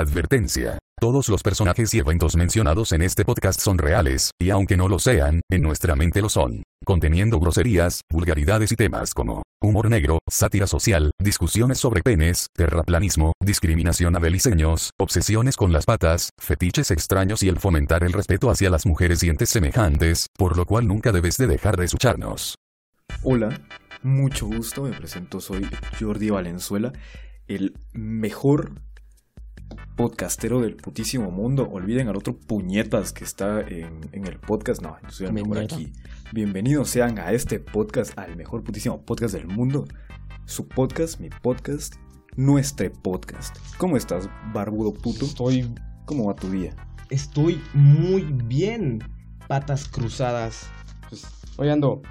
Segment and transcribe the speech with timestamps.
[0.00, 0.78] Advertencia.
[0.98, 4.98] Todos los personajes y eventos mencionados en este podcast son reales, y aunque no lo
[4.98, 10.66] sean, en nuestra mente lo son, conteniendo groserías, vulgaridades y temas como humor negro, sátira
[10.66, 17.50] social, discusiones sobre penes, terraplanismo, discriminación a beliceños, obsesiones con las patas, fetiches extraños y
[17.50, 21.36] el fomentar el respeto hacia las mujeres y entes semejantes, por lo cual nunca debes
[21.36, 22.54] de dejar de escucharnos.
[23.22, 23.60] Hola,
[24.02, 25.68] mucho gusto, me presento, soy
[26.00, 26.90] Jordi Valenzuela,
[27.48, 28.72] el mejor
[29.96, 31.68] podcastero del putísimo mundo.
[31.70, 34.82] Olviden al otro puñetas que está en, en el podcast.
[34.82, 35.92] No, yo soy el mejor aquí.
[36.32, 39.86] Bienvenidos sean a este podcast, al mejor putísimo podcast del mundo.
[40.46, 41.96] Su podcast, mi podcast,
[42.36, 43.56] nuestro podcast.
[43.78, 45.24] ¿Cómo estás, barbudo puto?
[45.24, 45.72] Estoy,
[46.04, 46.74] ¿Cómo va tu día?
[47.10, 49.02] estoy muy bien.
[49.48, 50.68] Patas cruzadas.
[51.08, 52.02] Pues, hoy ando,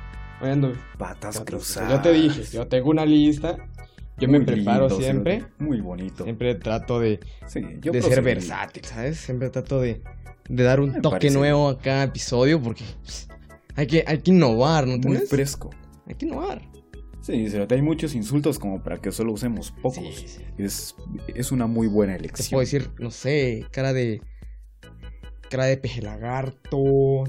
[0.42, 0.74] hoy ando.
[0.98, 1.92] Patas patas cruzadas.
[1.92, 3.58] Yo te dije, yo tengo una lista.
[4.20, 5.46] Yo me preparo lindo, siempre.
[5.60, 6.24] Muy bonito.
[6.24, 9.18] Siempre trato de, Sí, yo de ser versátil, ¿sabes?
[9.18, 10.02] Siempre trato de,
[10.50, 11.38] de dar un Me toque parece.
[11.38, 12.84] nuevo a cada episodio porque
[13.76, 15.70] hay, que, hay que innovar, ¿no Muy fresco.
[16.08, 16.62] Hay que innovar.
[17.22, 20.04] Sí, hay muchos insultos como para que solo usemos pocos.
[20.16, 20.44] Sí, sí.
[20.58, 20.96] Es,
[21.36, 22.48] es una muy buena Te elección.
[22.50, 24.22] puedo decir, no sé, cara de.
[25.50, 26.78] Cara de peje lagarto.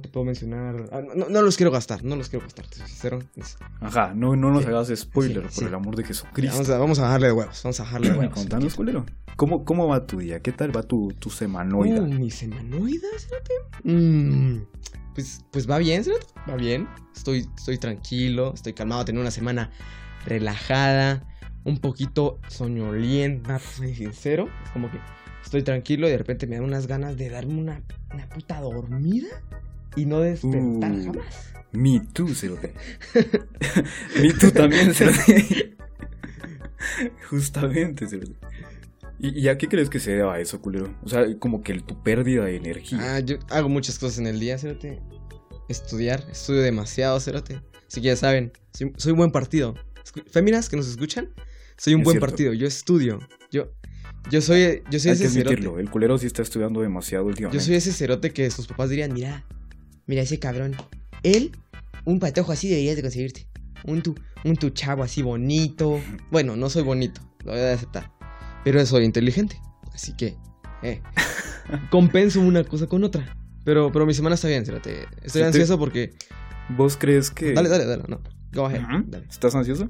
[0.03, 0.89] Te puedo mencionar.
[0.93, 3.19] ah, No, no los quiero gastar, no los quiero gastar, te soy sincero.
[3.37, 4.69] Es- Ajá, no, no nos Sí.
[4.69, 5.65] hagas spoiler, Sí, por sí.
[5.65, 6.53] el amor de Jesucristo.
[6.57, 8.35] Vamos a, vamos a bajarle de huevos, vamos a bajarle de huevos.
[8.35, 9.07] Contanos, culero.
[9.37, 10.41] ¿Cómo, ¿Cómo va tu día?
[10.41, 12.03] ¿Qué tal va tu, tu semanoida?
[12.03, 13.55] Uh, mi semanoida, espérate.
[13.85, 14.59] Mm,
[15.15, 16.87] pues, pues va bien, espérate, Va bien.
[17.17, 19.05] Estoy, estoy tranquilo, estoy calmado.
[19.07, 19.71] Tener una semana
[20.27, 21.27] relajada,
[21.65, 24.49] un poquito soñolienta, ser sincero.
[24.65, 24.99] Es como que
[25.45, 29.29] estoy tranquilo y de repente me dan unas ganas de darme una, una puta dormida
[29.97, 31.05] y no despertar Uh.
[31.05, 31.53] jamás.
[31.73, 32.75] Me too, cerote.
[34.21, 35.77] Me too también, cerote.
[37.29, 38.35] Justamente, cerote.
[39.19, 40.95] ¿Y, ¿Y a qué crees que se deba eso, culero?
[41.03, 42.99] O sea, como que el- tu pérdida de energía.
[43.17, 45.01] Ah, yo hago muchas cosas en el día, Cerote.
[45.69, 47.61] Estudiar, estudio demasiado, Cerote.
[47.87, 49.75] Así que ya saben, soy, soy un buen partido.
[50.31, 51.29] Féminas que nos escuchan,
[51.77, 52.27] soy un Es buen cierto.
[52.27, 52.53] partido.
[52.55, 53.21] Yo estudio.
[53.53, 53.71] Yo,
[54.31, 55.54] yo soy, yo soy Hay que ese cerote.
[55.54, 57.58] admitirlo, el culero sí está estudiando demasiado últimamente.
[57.58, 59.44] Yo soy ese cerote que sus papás dirían, mira,
[60.06, 60.75] mira ese cabrón.
[61.22, 61.53] Él,
[62.04, 63.47] un patojo así deberías de conseguirte.
[63.84, 64.14] Un tu,
[64.44, 66.00] un tu chavo así bonito.
[66.31, 68.10] Bueno, no soy bonito, lo voy a aceptar.
[68.64, 69.58] Pero soy inteligente.
[69.94, 70.37] Así que,
[70.82, 71.00] eh,
[71.91, 73.37] compenso una cosa con otra.
[73.64, 75.06] Pero, pero mi semana está bien, cerote.
[75.22, 76.12] Estoy te- ansioso porque...
[76.76, 77.52] ¿Vos crees que...?
[77.52, 78.20] Dale, dale, dale, no.
[78.52, 79.26] Go ahead, dale.
[79.28, 79.88] ¿Estás ansioso?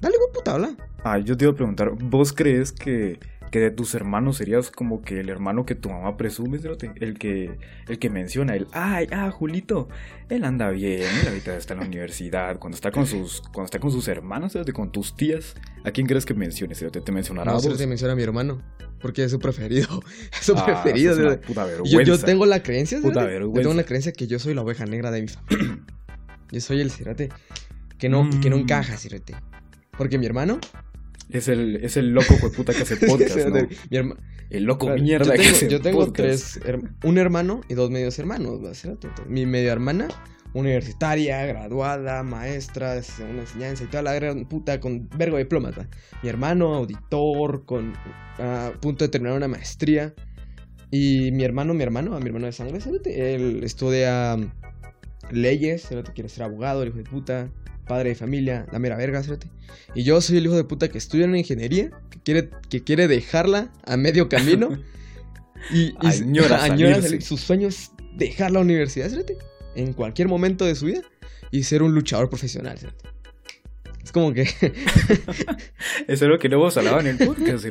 [0.00, 0.76] Dale, güey, puta, habla.
[1.04, 3.18] Ah, yo te iba a preguntar, ¿vos crees que,
[3.52, 6.58] que de tus hermanos serías como que el hermano que tu mamá presume?
[6.96, 9.88] El que, el que menciona, el, ay, ah, Julito,
[10.28, 13.78] él anda bien, él ahorita está en la universidad, cuando está con sus, cuando está
[13.78, 15.54] con sus hermanos, con tus tías,
[15.84, 17.00] ¿a quién crees que mencione, cerote?
[17.02, 17.62] ¿Te mencionará No, a vos?
[17.64, 18.60] cerote menciona a mi hermano.
[19.00, 20.00] Porque es su preferido.
[20.32, 21.46] Es su Ah, preferido, una cerote.
[21.46, 22.02] puta Yo, vergüenza.
[22.04, 25.10] yo tengo la creencia, Puta Yo tengo la creencia que yo soy la oveja negra
[25.10, 25.78] de mi familia.
[26.52, 27.28] yo soy el cerote
[27.98, 28.60] que no, que no Mm.
[28.60, 29.34] encaja, cerote.
[29.98, 30.58] Porque mi hermano...
[31.32, 33.54] Es el, es el loco puta que hace podcast, ¿no?
[33.54, 34.16] cerote, mi herma-
[34.50, 36.14] El loco Claro, mierda yo que tengo, hace yo tengo podcast.
[36.16, 38.60] tres, her- un hermano y dos medios hermanos,
[39.28, 40.08] mi medio hermana,
[40.54, 45.38] universitaria, graduada, maestra segunda enseñanza y toda la gran puta con vergo
[45.78, 45.88] ¿va?
[46.22, 47.94] Mi hermano, auditor, con
[48.38, 50.14] a punto de terminar una maestría.
[50.90, 52.78] Y mi hermano, mi hermano, mi hermano de sangre,
[53.34, 54.36] él estudia
[55.32, 57.50] leyes, cerote, quiere ser abogado, el hijo de puta,
[57.86, 59.48] padre de familia, la mera verga, cerote.
[59.94, 63.08] Y yo soy el hijo de puta que estudia en ingeniería, que quiere, que quiere
[63.08, 64.78] dejarla a medio camino.
[65.70, 67.22] Y, y Añora añora salir.
[67.22, 69.36] sus sueños dejar la universidad, cerote,
[69.76, 71.02] en cualquier momento de su vida
[71.52, 73.08] y ser un luchador profesional, cerote.
[74.04, 74.64] Es como que Eso
[76.08, 77.64] es lo que no hemos hablado en el podcast.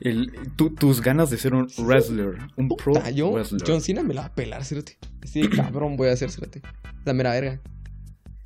[0.00, 3.62] El, tú- tus ganas de ser un wrestler, un pro puta, yo, wrestler.
[3.66, 4.98] John Cena me la va a pelar, cerote.
[5.32, 6.60] De cabrón voy a hacer, cerote.
[7.04, 7.60] La mera verga.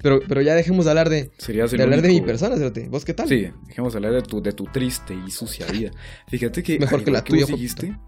[0.01, 2.89] Pero, pero ya dejemos de hablar de, Serías de hablar de mi persona, cerote.
[2.89, 3.29] ¿Vos qué tal?
[3.29, 5.91] Sí, dejemos hablar de tu, de tu triste y sucia vida.
[6.29, 6.79] Fíjate que.
[6.79, 7.99] Mejor que la igual tuya, de dijiste,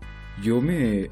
[0.43, 1.11] yo me.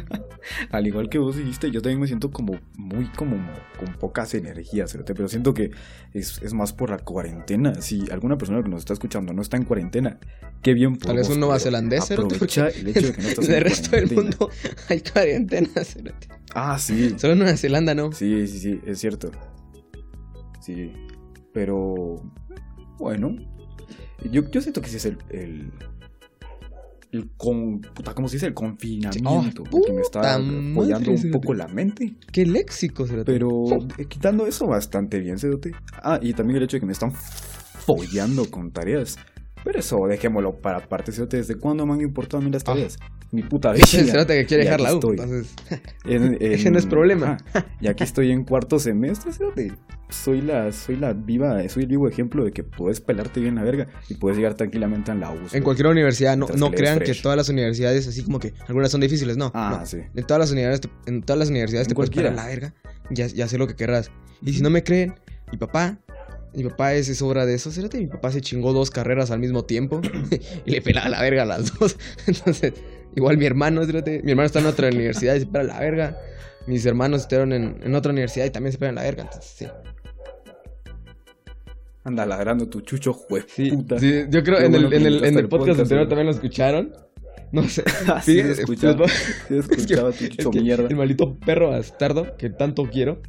[0.70, 3.36] al igual que vos dijiste, yo también me siento como muy como
[3.78, 5.70] con pocas energías, pero siento que
[6.12, 7.80] es, es más por la cuarentena.
[7.80, 10.18] Si alguna persona que nos está escuchando no está en cuarentena,
[10.62, 13.54] qué bien por Tal vez un cerote, Aprovecha el hecho de que no estás En
[13.54, 14.36] el resto del cuarentena.
[14.38, 14.50] mundo
[14.88, 16.28] hay cuarentena, cerote.
[16.54, 17.14] Ah, sí.
[17.18, 18.12] Solo en Nueva Zelanda, ¿no?
[18.12, 19.30] Sí, sí, sí, es cierto.
[20.60, 20.92] Sí,
[21.52, 22.16] pero
[22.98, 23.36] bueno,
[24.30, 25.72] yo, yo siento que sí es el, el,
[27.12, 28.46] el con, puta, ¿cómo se dice?
[28.46, 32.14] El confinamiento Oh, que me está apoyando un poco la mente.
[32.32, 33.32] Qué léxico, cerote.
[33.32, 33.64] Pero
[33.98, 35.72] eh, quitando eso bastante bien, Cedote.
[36.02, 39.16] Ah, y también el hecho de que me están follando con tareas.
[39.64, 41.38] Pero eso dejémoslo para aparte, Cedote.
[41.38, 42.96] ¿Desde cuándo me han importado a mí las Ah.
[43.32, 43.82] Mi puta vida.
[43.84, 44.94] Ese cerote que quiere Y dejar la U.
[44.96, 45.12] estoy.
[45.18, 45.54] Entonces,
[46.04, 47.36] En- Ese no es problema.
[47.52, 47.66] Ajá.
[47.80, 49.72] Y aquí estoy en cuarto semestre, cerote.
[50.08, 53.64] Soy la, soy la viva, soy el vivo ejemplo de que puedes pelarte bien la
[53.64, 55.38] verga y puedes llegar tranquilamente a la U.
[55.52, 59.00] en cualquier universidad, no, no crean que todas las universidades, así como que algunas son
[59.00, 59.50] difíciles, no.
[59.52, 59.86] Ah, no.
[59.86, 59.98] sí.
[60.14, 62.72] En todas las universidades, te- en todas las universidades En te puedes parar la verga.
[63.10, 64.12] Ya, ya sé lo que querrás.
[64.42, 65.14] Y si no me creen,
[65.50, 65.98] mi papá,
[66.54, 67.98] mi papá es, es obra de eso, cerote.
[67.98, 70.00] Mi papá se chingó dos carreras al mismo tiempo
[70.64, 71.96] y le pelaba la verga a las dos.
[72.28, 72.74] Entonces,
[73.16, 76.16] igual mi hermano, mi hermano está en otra universidad y se pela la verga.
[76.66, 79.22] Mis hermanos estuvieron en, en otra universidad y también se pelan la verga.
[79.24, 79.66] Entonces, sí.
[82.04, 83.70] Anda ladrando tu chucho, jue Sí,
[84.30, 86.92] yo creo en el, bueno en el, en podcast podcast, anterior también lo escucharon.
[87.50, 87.82] No sé.
[88.06, 88.62] Ah, sí, les Sí,
[89.54, 90.86] he escuchado tu Es chucho que mierda.
[90.88, 93.22] El maldito perro bastardo que tanto quiero.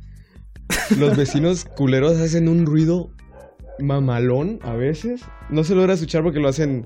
[0.97, 3.11] Los vecinos culeros hacen un ruido
[3.79, 5.21] mamalón a veces.
[5.49, 6.85] No se logra escuchar porque lo hacen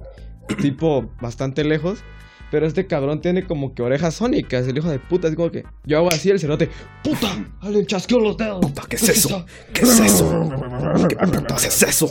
[0.62, 2.04] tipo bastante lejos.
[2.52, 5.30] Pero este cabrón tiene como que orejas sónicas, el hijo de puta.
[5.30, 6.70] Es como que yo hago así el cerote.
[7.04, 7.28] ¡Puta!
[7.62, 8.60] ¡Alguien chasqueó los dedos!
[8.60, 9.46] Puta, ¿qué es eso?
[9.74, 10.50] ¿Qué es eso?
[11.08, 12.10] ¿Qué putas es eso?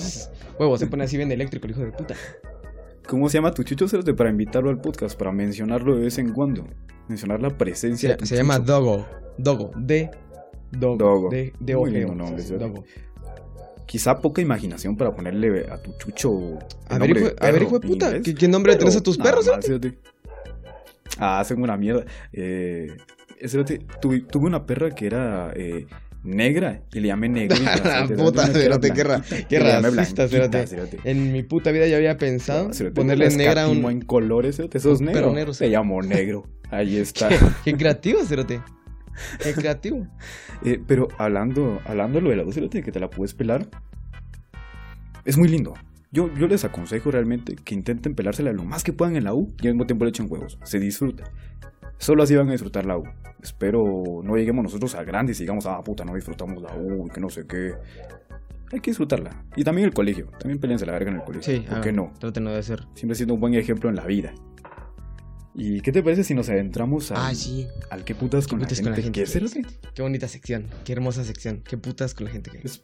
[0.59, 2.15] Huevo, se pone así bien eléctrico el hijo de puta.
[3.07, 5.19] ¿Cómo se llama tu chucho cerote para invitarlo al podcast?
[5.19, 6.67] Para mencionarlo de vez en cuando.
[7.09, 8.59] Mencionar la presencia Se, de tu se llama.
[8.59, 9.07] Dogo.
[9.37, 9.73] Dogo.
[9.77, 10.11] De.
[10.71, 10.97] Dogo.
[10.97, 11.29] Dogo.
[11.31, 12.09] De, de Muy ojeo.
[12.09, 12.55] lindo nombre, ¿sí?
[12.55, 12.85] Dogo.
[13.87, 16.59] Quizá poca imaginación para ponerle a tu chucho.
[16.89, 18.23] A ver, hijo, de a ver, perro hijo de en puta.
[18.23, 19.47] ¿Qué, qué nombre le pero tenés a tus nada perros?
[21.19, 22.05] Ah, hacen una mierda.
[22.33, 22.97] Eh,
[24.01, 25.87] tuve, tuve una perra que era eh,
[26.23, 27.77] negra y le llamé negrita.
[28.09, 30.67] La puta, cerote, qué ra- qué racista, cerote.
[31.05, 33.85] En mi puta vida yo había pensado No, cerote, ponerle negra un.
[33.91, 34.79] en colores, cerote.
[34.81, 35.33] ¿Sos negro?
[35.33, 36.45] negro, Te llamo negro.
[36.71, 37.29] Ahí está.
[37.29, 38.61] Qué, qué creativo, cerote.
[39.43, 40.07] Qué creativo.
[40.63, 43.67] Eh, pero hablando, hablando de lo de la luz, cerote, que te la puedes pelar.
[45.25, 45.73] Es muy lindo.
[46.13, 49.55] Yo, yo les aconsejo realmente que intenten pelársela lo más que puedan en la U
[49.63, 50.59] y al mismo tiempo le echen huevos.
[50.65, 51.25] Se disfruta.
[51.99, 53.05] Solo así van a disfrutar la U.
[53.43, 57.11] Espero no lleguemos nosotros a grandes y digamos, ah, puta, no disfrutamos la U y
[57.11, 57.75] que no sé qué.
[58.73, 59.45] Hay que disfrutarla.
[59.55, 60.27] Y también el colegio.
[60.39, 61.53] También peleense la verga en el colegio.
[61.53, 62.13] Sí, ¿Por ah, qué no?
[62.19, 62.87] Traten de hacer.
[62.95, 64.33] Siempre siendo un buen ejemplo en la vida.
[65.55, 67.67] ¿Y qué te parece si nos adentramos al, Ah, sí.
[67.91, 69.25] al qué putas con, putas la, con la gente?
[69.25, 69.65] ¿Qué?
[69.95, 70.67] Qué bonita sección.
[70.85, 71.63] Qué hermosa sección.
[71.69, 72.61] Qué putas con la gente que.
[72.65, 72.83] Es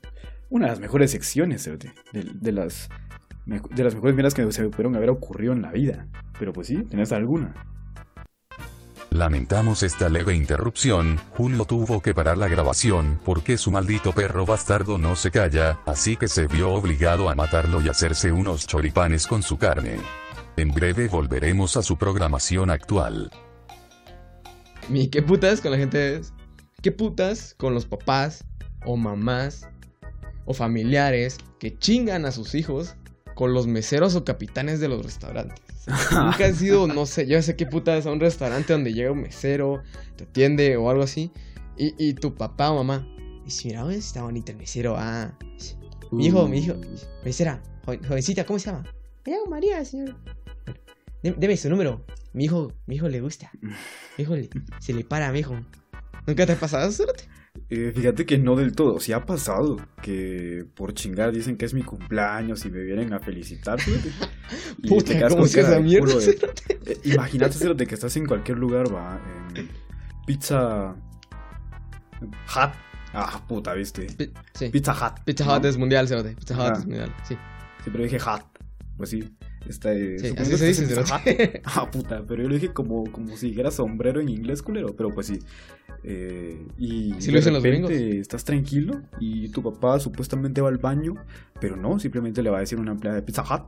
[0.51, 2.89] una de las mejores secciones, cerote, de, de las
[3.47, 6.09] de las mejores mierdas que se pudieron haber ocurrido en la vida.
[6.39, 7.55] Pero pues sí, ¿tenés alguna?
[9.11, 14.99] Lamentamos esta leve interrupción, Julio tuvo que parar la grabación porque su maldito perro bastardo
[14.99, 19.43] no se calla, así que se vio obligado a matarlo y hacerse unos choripanes con
[19.43, 19.97] su carne.
[20.56, 23.31] En breve volveremos a su programación actual.
[24.88, 26.32] Mi qué putas con la gente es.
[26.82, 28.44] ¿Qué putas con los papás
[28.85, 29.69] o mamás
[30.44, 32.94] o familiares que chingan a sus hijos
[33.35, 35.61] con los meseros o capitanes de los restaurantes?
[36.11, 39.23] Nunca han sido, no sé, yo sé qué putas a un restaurante donde llega un
[39.23, 39.82] mesero,
[40.17, 41.31] te atiende o algo así,
[41.76, 43.06] y, y tu papá o mamá.
[43.44, 45.32] Dice, mira, oye, está bonito el mesero, ah.
[46.11, 46.75] Mi hijo, mi hijo,
[47.25, 48.85] mesera, joven- jovencita, ¿cómo se llama?
[49.25, 50.17] Me llamo María, señor.
[51.23, 52.05] Deme, su número.
[52.33, 53.51] Mi hijo, mi hijo le gusta.
[53.63, 55.59] Mi hijo le- se le para mi hijo.
[56.27, 57.25] ¿Nunca te ha pasado cerote?
[57.71, 59.01] Eh, fíjate que no del todo.
[59.01, 63.19] Sí ha pasado que por chingar dicen que es mi cumpleaños y me vienen a
[63.21, 63.79] felicitar.
[64.83, 66.07] Y Puta, te quedas ¿cómo con esa de mierda?
[66.07, 66.39] culo de-?
[66.87, 69.21] Eh, Imagínate cerote, que estás en cualquier lugar, va.
[69.57, 69.69] En
[70.27, 70.95] pizza.
[72.21, 72.73] Hut.
[73.12, 74.07] Ah, puta, viste.
[74.55, 74.69] Sí.
[74.69, 75.21] Pizza Hut.
[75.25, 75.57] Pizza ¿no?
[75.57, 76.35] Hut es mundial, cerote.
[76.37, 76.73] Pizza Hut Ajá.
[76.75, 77.37] es mundial, sí.
[77.83, 78.43] Siempre dije Hut.
[78.97, 79.25] Pues sí.
[79.68, 80.94] Está, eh, Sí, así se dice.
[81.64, 84.94] Ah, puta, pero yo lo dije como, como si dijera sombrero en inglés, culero.
[84.96, 85.38] Pero pues sí.
[86.04, 88.16] Eh, y Sí lo de dicen los repente gringos.
[88.20, 91.14] estás tranquilo y tu papá supuestamente va al baño,
[91.61, 93.62] pero no, simplemente le va a decir a una empleada de Pizza Hut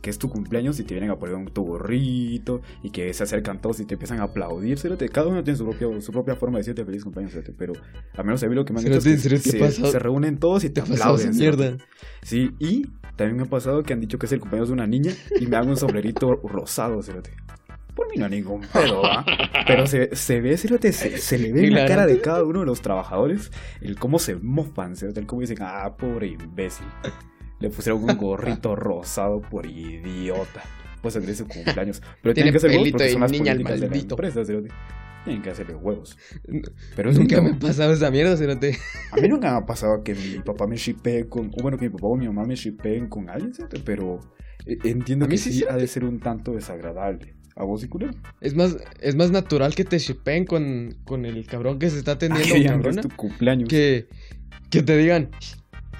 [0.00, 3.22] que es tu cumpleaños y te vienen a poner un tu gorrito y que se
[3.22, 4.76] acercan todos y te empiezan a aplaudir.
[4.78, 5.08] cerote.
[5.08, 7.72] Cada uno tiene su, propio, su propia forma de decirte feliz cumpleaños, cerote, pero
[8.16, 9.98] al menos a mí lo que me han dicho es que cerote, ¿qué se, se
[10.00, 11.36] reúnen todos y te, ¿Te aplauden.
[11.36, 11.76] mierda?
[12.22, 14.86] Sí, y también me ha pasado que han dicho que es el cumpleaños de una
[14.86, 17.30] niña y me hago un sombrerito rosado, cerote.
[17.94, 19.24] Por mí no hay ningún pedo, ¿ah?
[19.66, 22.60] Pero se, se ve, cerote, se, se le ve en la cara de cada uno
[22.60, 23.50] de los trabajadores
[23.82, 26.86] el cómo se mofan, cerote, el cómo dicen, ah, pobre imbécil.
[27.60, 30.62] Le pusieron un gorrito rosado por idiota.
[31.02, 32.00] Pues tendría su cumpleaños.
[32.22, 34.68] Pero Tiene tienen que pelito porque son las políticas de la empresa, cerote.
[35.24, 36.18] Tienen que hacerle huevos.
[36.96, 38.76] Pero es Nunca me ha pasado esa mierda, cerote.
[39.12, 41.48] A mí nunca me ha pasado que mi papá me shippee con.
[41.56, 43.52] o Bueno, que mi papá o mi mamá me shippeen con alguien.
[43.84, 44.20] Pero
[44.66, 47.36] eh, entiendo A mí que sí, sí, ha de ser un tanto desagradable.
[47.54, 48.14] ¿A vos y culero?
[48.40, 52.12] Es más, es más natural que te shippeen con, con el cabrón que se está
[52.12, 53.68] Ah, atendiendo, que es tu cumpleaños.
[53.68, 54.08] que,
[54.70, 55.30] que te digan,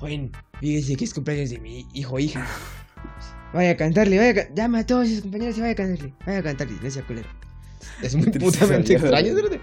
[0.00, 2.46] joven, fíjese que es cumpleaños de mi hijo o hija.
[3.52, 6.38] Vaya a cantarle, vaya a llama a todos sus compañeros y vaya a cantarle, vaya
[6.38, 7.28] a cantarle, no sea culero.
[8.02, 9.60] Es muy putamente extraño, cerote.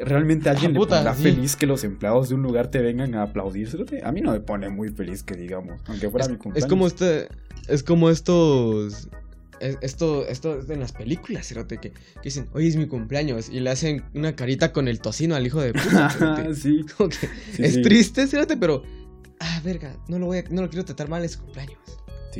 [0.00, 1.22] ¿Realmente alguien Ah, le pondrá sí.
[1.22, 3.68] feliz que los empleados de un lugar te vengan a aplaudir?
[3.68, 4.02] cerote?
[4.04, 6.68] A mí no me pone muy feliz que digamos, aunque fuera Es, mi es cumpleaños.
[6.70, 7.28] como este.
[7.68, 9.08] Es como estos.
[9.60, 13.48] es- Esto, esto es en las películas, cerote, que, que dicen, hoy es mi cumpleaños,
[13.48, 16.10] y le hacen una carita con el tocino al hijo de puta.
[16.54, 16.84] sí,
[17.52, 17.82] sí, es sí.
[17.82, 18.82] triste, cerote, pero.
[19.40, 21.78] Ah, verga, no lo, voy a- no lo quiero tratar mal, es cumpleaños.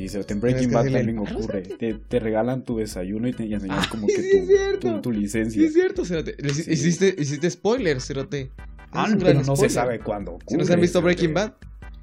[0.06, 1.64] Sí, en Breaking Bad también "Paro, ocurre.
[1.64, 1.76] cerote".
[1.78, 4.46] Te, te regalan tu desayuno y te y enseñas Ay, como que sí,
[4.80, 5.60] tu, tu, tu licencia.
[5.60, 6.36] Sí, es cierto, cerote.
[6.52, 6.70] Sí.
[6.70, 8.52] Hiciste, hiciste spoiler, cerote.
[8.92, 10.46] Ah, pero no se sabe cuándo ocurre.
[10.48, 11.02] Si no se han visto.
[11.02, 11.54] Breaking Bad,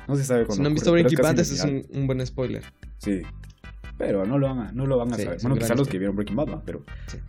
[0.07, 2.07] No se sabe cuándo si no han visto ocurre, Breaking Bad, ese es un, un
[2.07, 2.63] buen spoiler.
[2.97, 3.21] Sí.
[3.97, 5.39] Pero no lo van a, no lo van a Sí, saber.
[5.41, 6.83] Bueno, quizás los que vieron Breaking Bad, pero,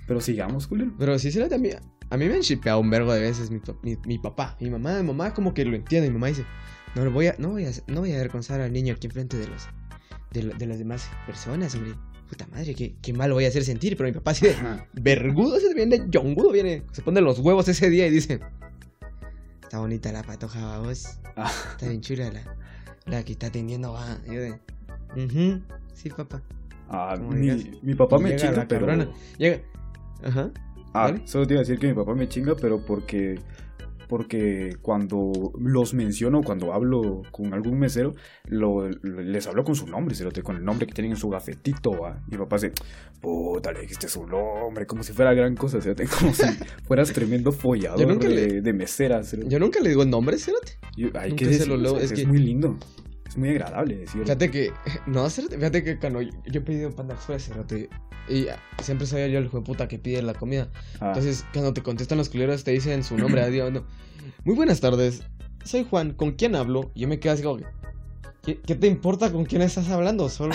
[0.06, 0.92] pero sigamos, Julio.
[0.99, 1.70] Pero sí, cerote, a mí,
[2.11, 4.56] a mí me han shipeado un vergo de veces mi, mi, mi papá.
[4.61, 6.08] Mi mamá, mi mamá como que lo entiende.
[6.08, 6.44] Mi mamá dice,
[6.96, 9.37] no, lo voy a, no, voy a, no voy a avergonzar al niño aquí enfrente
[9.37, 9.68] de los
[10.33, 11.95] de, lo- de las demás personas, hombre.
[12.28, 13.97] Puta madre, qué, qué mal voy a hacer sentir.
[13.97, 14.56] Pero mi papá así de
[14.95, 18.40] vergudo, se viene yongudo, viene, se pone los huevos ese día y dice,
[19.62, 21.18] está bonita la patoja, vos.
[21.37, 21.52] Ah.
[21.73, 22.42] Está bien chula la,
[23.04, 24.18] la que está atendiendo, va.
[24.26, 24.61] Y yo de,
[25.16, 25.62] "Ujú,
[25.95, 26.42] sí, papá.
[26.88, 27.83] Ah, mi, digas.
[27.83, 29.12] mi papá me llega chinga, pero...
[29.38, 29.61] Llega,
[30.25, 30.50] ajá.
[30.92, 31.26] Ah, ¿Vale?
[31.26, 33.38] solo te iba a decir que mi papá me chinga, pero porque
[34.08, 38.12] porque cuando los menciono, cuando hablo con algún mesero,
[38.48, 41.90] lo, les hablo con su nombre, cerote, con el nombre que tienen en su gafetito,
[41.90, 42.22] ¿va?
[42.28, 42.72] Y mi papá dice,
[43.20, 46.44] puta, le dijiste su nombre, como si fuera gran cosa, cerote, como si
[46.86, 49.20] fueras tremendo follador Yo nunca de, le- de mesera.
[49.22, 50.78] Yo nunca le digo nombre, cerote.
[50.96, 52.76] Yo- hay nunca que se lo decirlo, leo, cerote, es es, que- muy lindo,
[53.37, 54.25] es muy agradable decirlo.
[54.25, 54.73] Fíjate que,
[55.07, 57.88] no, fíjate que cuando yo, yo he pedido Panda Express, cerote,
[58.28, 60.69] y ah, siempre soy yo el hijo de puta que pide la comida.
[61.00, 63.43] Ah, Entonces, cuando te contestan los culeros, te dicen su nombre.
[63.43, 63.85] adiós, no.
[64.45, 65.23] Muy buenas tardes,
[65.64, 66.90] soy Juan, ¿con quién hablo?
[66.95, 67.61] Y yo me quedo así como
[68.43, 70.28] ¿qué, qué te importa con quién estás hablando?
[70.28, 70.55] Solo,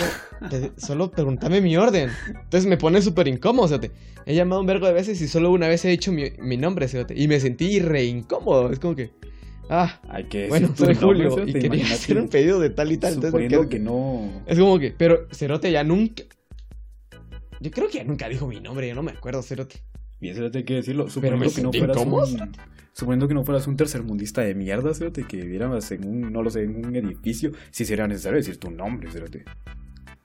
[0.50, 2.10] pe- solo pregúntame mi orden.
[2.28, 3.92] Entonces me pone súper incómodo, cerote.
[4.26, 6.88] He llamado un vergo de veces y solo una vez he dicho mi, mi nombre,
[6.88, 7.14] cerote.
[7.18, 8.72] Y me sentí re incómodo.
[8.72, 9.12] Es como que,
[9.72, 13.16] ah, hay que bueno, soy Julio y quería hacer un pedido de tal y tal.
[13.16, 14.44] Entonces que no...
[14.46, 16.24] es como que, pero Cerote ya nunca.
[17.60, 19.82] Yo creo que ya nunca dijo mi nombre, yo no me acuerdo, Cerote.
[20.20, 21.10] Bien, eso hay que decirlo.
[21.10, 22.51] Suponiendo que no fueras incómodo, un...
[22.94, 26.50] Suponiendo que no fueras un tercermundista de mierda, Cerote, que vivieras en un, no lo
[26.50, 29.46] sé, en un edificio, si sería necesario decir tu nombre, Cerote.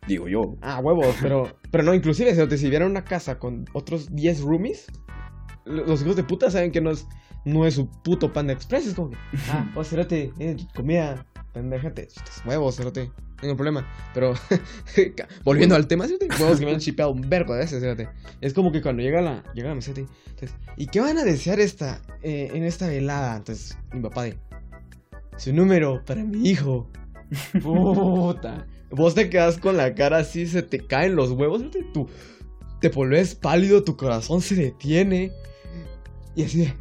[0.07, 0.57] Digo yo.
[0.63, 1.57] Ah, huevos, pero.
[1.71, 4.87] Pero no, inclusive, Cerote, si viera una casa con otros 10 roomies,
[5.65, 7.07] lo- los hijos de puta saben que no es,
[7.47, 8.89] no es su puto Panda Express.
[8.89, 9.17] Es como que,
[9.51, 11.25] ah, oh, Cerote, eh, comida,
[11.55, 12.09] pendejate.
[12.45, 13.11] Huevos, Cerote,
[13.41, 13.89] tengo problema.
[14.13, 14.35] Pero,
[15.45, 18.09] volviendo al tema, Cerote, huevos que me han chipeado un vergo de veces, Cerote.
[18.41, 22.03] Es como que cuando llega la, llega la entonces, ¿y qué van a desear esta,
[22.23, 23.37] eh, en esta velada?
[23.37, 24.37] Entonces, mi papá de,
[25.37, 26.91] su número para mi hijo.
[27.63, 28.67] Puta.
[28.91, 31.81] Vos te quedas con la cara así, se te caen los huevos, ¿sí?
[31.93, 32.09] tú
[32.81, 35.33] te volvés pálido, tu corazón se detiene.
[36.35, 36.75] Y así de,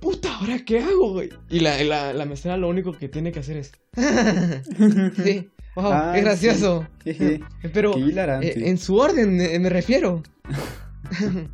[0.00, 1.30] puta, ¿ahora qué hago, güey?
[1.48, 3.72] Y la, la, la mesera lo único que tiene que hacer es,
[5.24, 6.86] sí, wow, Ah, qué gracioso.
[7.04, 7.40] Jeje,
[7.72, 8.48] Pero Qué hilarante.
[8.58, 10.22] eh, en su orden eh, me refiero.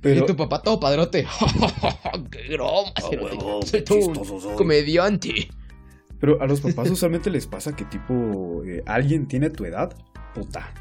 [0.00, 1.26] Pero, Y tu papá todo padrote.
[2.30, 2.90] ¡Qué broma!
[2.94, 3.36] Ah, cerote.
[3.36, 4.54] huevo, Soy soy.
[4.56, 5.48] comediante.
[6.20, 9.94] pero a los papás usualmente les pasa que tipo, eh, alguien tiene tu edad,
[10.34, 10.72] puta,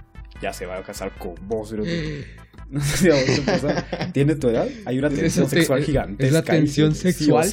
[0.42, 2.25] ya se va a casar con vos, Cerote.
[2.70, 4.12] No sé si a vos te pasa.
[4.13, 6.25] Tiene tu edad, hay una tensión te- sexual gigantesca.
[6.27, 7.46] Es la tensión sí o sexual,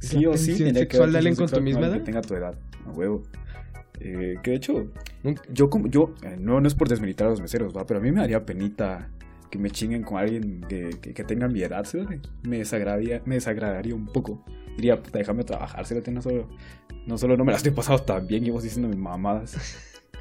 [0.00, 0.26] sí.
[0.26, 1.94] o sí, tiene que sexual con tu misma edad.
[1.94, 2.54] que tenga tu edad,
[2.86, 3.22] a huevo.
[4.00, 4.92] Eh, que de hecho,
[5.52, 7.84] yo como yo, eh, no, no es por desmilitar a los meseros, ¿va?
[7.84, 9.08] pero a mí me daría penita
[9.50, 11.98] que me chinguen con alguien que, que, que tenga mi edad, ¿sí?
[12.42, 14.44] Me desagradaría, me desagradaría un poco.
[14.76, 15.94] Diría, puta, déjame trabajar, ¿sí?
[16.12, 16.48] no solo,
[17.06, 19.56] no solo no me la estoy pasando tan bien y vos diciendo mis mamadas.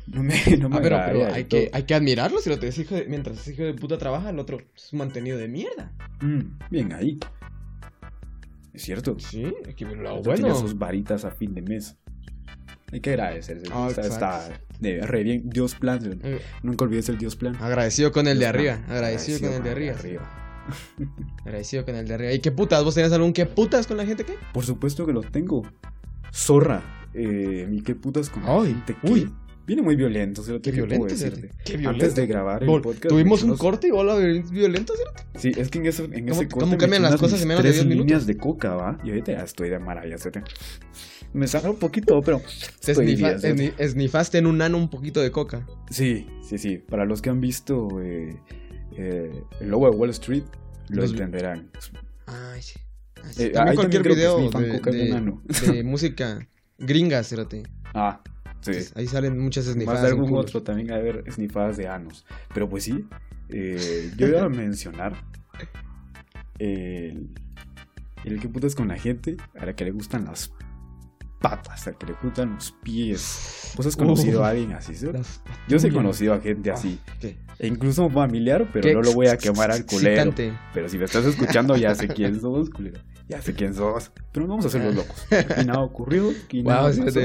[0.08, 2.40] No me, no me Ah, pero, hay, que, hay que admirarlo.
[2.40, 5.38] Si lo te hijo de- mientras ese hijo de puta trabaja, el otro es mantenido
[5.38, 5.92] de mierda.
[6.22, 7.20] Mm, bien ahí.
[8.74, 9.18] Es cierto.
[9.20, 10.56] Sí, es que lo otro tiene bueno.
[10.56, 11.98] sus varitas a fin de mes.
[12.92, 13.66] Hay que agradecerse.
[13.72, 15.50] Ah, está, está de re bien.
[15.50, 16.20] Dios plan.
[16.24, 17.56] Eh, Nunca olvides el Dios plan.
[17.60, 18.74] Agradecido con el de Dios arriba.
[18.88, 19.96] Agradecido con el de arriba.
[20.00, 20.64] arriba.
[21.46, 22.34] Agradecido con el de arriba.
[22.34, 22.84] ¿Y qué putas?
[22.86, 24.36] ¿Vos tenías algún qué putas con la gente qué?
[24.54, 25.64] Por supuesto que lo tengo.
[26.34, 26.82] Zorra.
[27.14, 29.34] Eh, mi qué putas con la Ay, gente que- uy.
[29.68, 30.54] Viene muy violento, ¿sí?
[30.54, 31.42] Qué ¿Qué puedo violento, decirte?
[31.42, 31.58] cerote.
[31.66, 32.06] Qué violento.
[32.06, 33.10] Antes de grabar el Vol- podcast.
[33.10, 34.18] Tuvimos un corte y lo
[34.50, 35.24] violento, ¿cierto?
[35.38, 37.64] Sí, es que en, eso, en ¿Cómo- ese cómo corte cambian las cosas en menos
[37.64, 38.06] de tres 10 minutos?
[38.08, 38.98] líneas de coca, ¿va?
[39.04, 40.30] Y ahorita ya estoy de maravilla, ¿sí?
[41.34, 42.42] Me saca un poquito, pero...
[42.80, 43.48] Se esnifa- bien, ¿sí?
[43.48, 45.68] esni- esnifaste en un nano un poquito de coca.
[45.92, 46.78] Sí, sí, sí.
[46.78, 48.40] Para los que han visto eh,
[48.98, 50.44] eh, el logo de Wall Street,
[50.88, 51.70] lo Los- entenderán.
[52.26, 52.74] Ay, sí.
[53.22, 55.42] Ay, Eh, También ahí cualquier también video de, de- ano.
[55.70, 56.48] de música
[56.78, 57.64] gringa, cerote.
[57.94, 58.22] Ah,
[58.74, 58.92] sí.
[58.96, 60.02] Ahí salen muchas Más esnifadas.
[60.02, 62.26] de algún otro también hay haber snifadas de anos.
[62.54, 63.06] Pero pues sí,
[63.50, 65.14] eh, yo iba a mencionar
[66.60, 67.30] El,
[68.26, 70.52] el que putas con la gente a la que le gustan las
[71.40, 73.74] patas, a la que le gustan los pies.
[73.76, 74.46] ¿Vos has conocido Uf.
[74.46, 74.96] a alguien así?
[74.96, 75.06] ¿sí?
[75.68, 77.00] Yo sí he conocido a gente así.
[77.22, 77.38] ¿Qué?
[77.60, 80.10] E incluso familiar, pero Qué no lo voy a quemar al culero.
[80.32, 80.54] excitante.
[80.74, 83.00] Pero si me estás escuchando, ya sé quién sos, culero.
[83.30, 84.12] Ya sé quién sos.
[84.32, 85.26] Pero no vamos a ser los locos.
[85.32, 86.32] Aquí nada ocurrió.
[86.46, 87.20] Aquí nada Wow, pasó.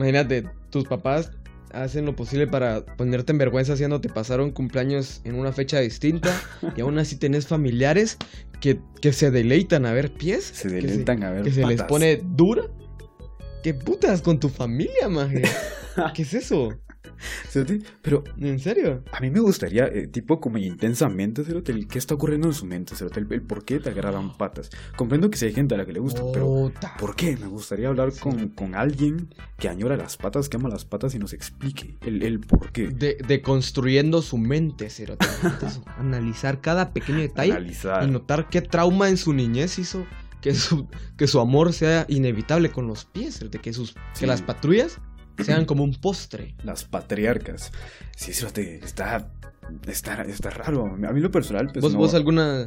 [0.00, 1.30] Imagínate, tus papás
[1.74, 6.40] hacen lo posible para ponerte en vergüenza haciéndote pasar un cumpleaños en una fecha distinta
[6.74, 8.16] y aún así tenés familiares
[8.62, 10.44] que, que se deleitan a ver pies.
[10.54, 12.62] Se deleitan a ver Que se les pone dura.
[13.62, 15.42] ¿Qué putas con tu familia, maje?
[16.14, 16.80] ¿Qué es eso?
[18.02, 19.02] Pero ¿En serio?
[19.12, 22.66] a mí me gustaría, eh, tipo como intensamente, Cerote, el qué está ocurriendo en su
[22.66, 24.70] mente, Cerote, el, el por qué te agradan patas.
[24.96, 26.72] Comprendo que si hay gente a la que le gusta, pero.
[26.98, 27.36] ¿por qué?
[27.36, 31.18] Me gustaría hablar con, con alguien que añora las patas, que ama las patas y
[31.18, 32.88] nos explique el, el por qué.
[32.88, 35.26] De, deconstruyendo su mente, cerote.
[35.42, 38.04] Entonces, Analizar cada pequeño detalle Analizar.
[38.06, 40.06] y notar qué trauma en su niñez hizo
[40.40, 40.88] que su,
[41.18, 44.20] que su amor sea inevitable con los pies, de que, sus, Sí.
[44.20, 44.98] que las patrullas
[45.44, 46.54] sean como un postre.
[46.62, 47.72] Las patriarcas.
[48.16, 49.28] Sí, Cerote, está,
[49.86, 50.86] está, está raro.
[50.86, 52.64] A mí lo personal, pues ¿Vos, no- vos alguna,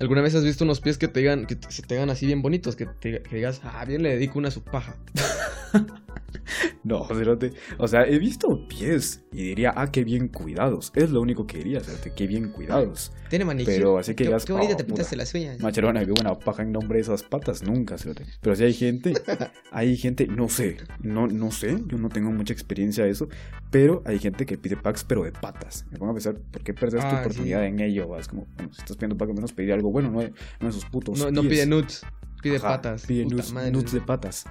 [0.00, 2.26] alguna vez has visto unos pies que te digan, que te- se te hagan así
[2.26, 4.96] bien bonitos, que, te- que digas, ah, bien le dedico una a su paja?
[6.84, 7.52] No, Cerote.
[7.78, 10.92] O sea, he visto pies y diría, ah, qué bien cuidados.
[10.94, 13.12] Es lo único que diría, Cerote, qué bien cuidados.
[13.30, 13.74] Tiene manicure.
[13.76, 14.94] Pero así que digas, qué bonita "Oh, te puta".
[14.96, 15.60] pintaste las uñas.
[15.60, 18.26] Macharona, qué buena paja en nombre de esas patas, nunca, Cerote.
[18.42, 19.14] Pero si hay gente,
[19.72, 23.28] hay gente, no sé, no, no sé, yo no tengo mucha experiencia de eso,
[23.70, 25.86] pero hay gente que pide packs, pero de patas.
[25.90, 27.66] Me pongo a pensar, ¿por qué perdes tu Ah, oportunidad sí.
[27.68, 28.08] en ello?
[28.08, 28.28] vas?
[28.28, 31.18] como, bueno, si estás pidiendo packs, menos pedir algo bueno, no, no de sus putos.
[31.18, 32.02] No, no pide nudes,
[32.42, 33.06] pide Ajá, patas.
[33.06, 33.70] Pide madre.
[33.70, 34.44] nudes de patas.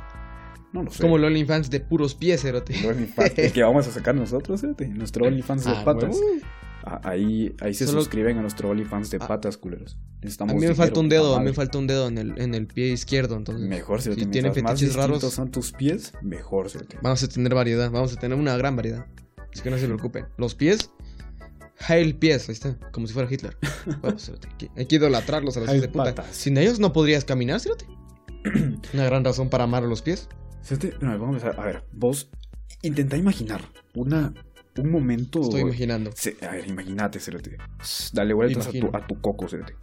[0.74, 1.02] No lo sé.
[1.02, 2.76] Como el OnlyFans de puros pies, cerote.
[2.78, 6.18] El OnlyFans, el que vamos a sacar nosotros, Cerote, nuestro OnlyFans de Ah, patas.
[6.86, 9.28] Ah, Ahí, ahí se Solo- suscriben a nuestro OnlyFans de Ah.
[9.28, 9.98] patas, culeros.
[10.22, 12.38] Necesitamos A mí me falta un dedo, a mí me falta un dedo en el,
[12.42, 13.66] en el pie izquierdo, entonces.
[13.66, 16.98] Mejor, si si tienen mientras más fetiches raros- son tus pies, mejor, Cerote.
[17.02, 19.06] Vamos a tener variedad, vamos a tener una gran variedad.
[19.54, 20.26] Así que no se preocupen.
[20.38, 20.90] Los pies,
[21.88, 23.58] Hail pies, ahí está, como si fuera Hitler.
[24.02, 26.04] Bueno, cerote, hay que- idolatrarlos a los hijos de puta.
[26.16, 26.36] patas.
[26.36, 27.86] Sin ellos no podrías caminar, cerote.
[28.94, 30.28] Una gran razón para amar a los pies.
[31.02, 31.60] Vamos a empezar.
[31.60, 32.30] A ver, vos
[32.82, 33.62] intenta imaginar
[33.94, 34.34] una,
[34.78, 35.42] un momento.
[35.42, 36.12] Estoy imaginando.
[36.16, 37.58] Se- a ver, imagínate, Cerote.
[38.14, 38.98] Dale vueltas a tu, Imagino.
[38.98, 39.76] a tu coco, Cerote.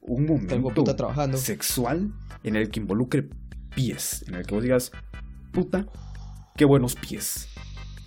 [0.00, 1.36] Un momento trabajando.
[1.38, 2.12] sexual
[2.42, 3.28] en el que involucre
[3.74, 4.24] pies.
[4.28, 4.92] En el que vos digas,
[5.52, 5.86] puta,
[6.56, 7.48] qué buenos pies.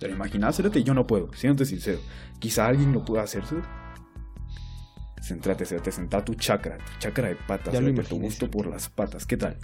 [0.00, 0.58] ¿Te lo imaginas?
[0.84, 2.00] Yo no puedo, siéntate sincero.
[2.40, 3.68] Quizá alguien lo pueda hacer, Cerote.
[5.20, 9.24] Céntrate, Cerote, senta tu chakra, tu chakra de patas, Cerote, tu gusto por las patas.
[9.26, 9.56] ¿Qué tal?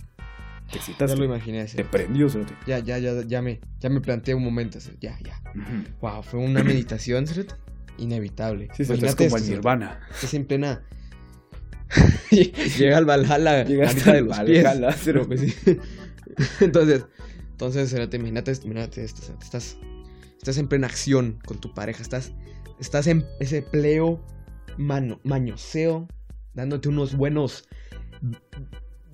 [0.71, 1.63] ¿Te Ya lo imaginé.
[1.63, 1.91] ¿Te cerote.
[1.91, 2.29] prendió?
[2.67, 4.79] Ya, ya, ya, ya me, ya me planteé un momento.
[5.01, 5.41] Ya, ya.
[6.01, 7.27] Wow, fue una meditación,
[7.97, 8.69] Inevitable.
[8.77, 10.01] Sí, Cerote, es Imagínate como el esto, nirvana.
[10.01, 10.83] cerote, Es en plena.
[12.79, 15.27] Llega al Valhalla, Llegaste ahorita de los Valhalla, pies.
[15.27, 15.79] Pues sí.
[16.61, 17.07] entonces,
[17.51, 19.79] entonces, imagínate esto, imagínate esto, Estás,
[20.37, 22.33] estás en plena acción con tu pareja, estás,
[22.79, 24.23] estás en ese pleo
[24.77, 26.07] mano, mañoseo,
[26.55, 27.65] dándote unos buenos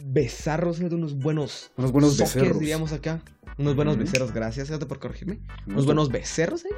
[0.04, 2.58] unos buenos Unos buenos soques, becerros.
[2.60, 3.22] diríamos acá.
[3.56, 4.04] Unos buenos Ujú.
[4.04, 5.38] becerros, gracias, cerote, por corregirme.
[5.66, 6.72] Unos buenos becerros ahí.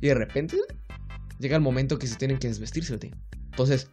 [0.00, 0.56] Y de repente
[1.38, 3.10] llega el momento que se tienen que desvestir, cerote.
[3.50, 3.88] Entonces,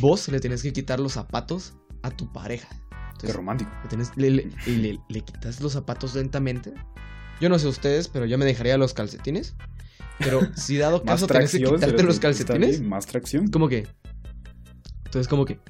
[0.00, 2.68] vos le tienes que quitar los zapatos a tu pareja.
[2.70, 3.70] Qué Entonces, romántico.
[3.82, 6.72] le, tienes- le- le- le- le quitas los zapatos lentamente.
[7.40, 9.54] Yo no sé ustedes, pero yo me dejaría los calcetines.
[10.18, 13.48] Pero si dado caso tenés que quitarte los calcetines, bien, Más tracción.
[13.48, 13.86] como que.
[15.04, 15.60] Entonces, como que.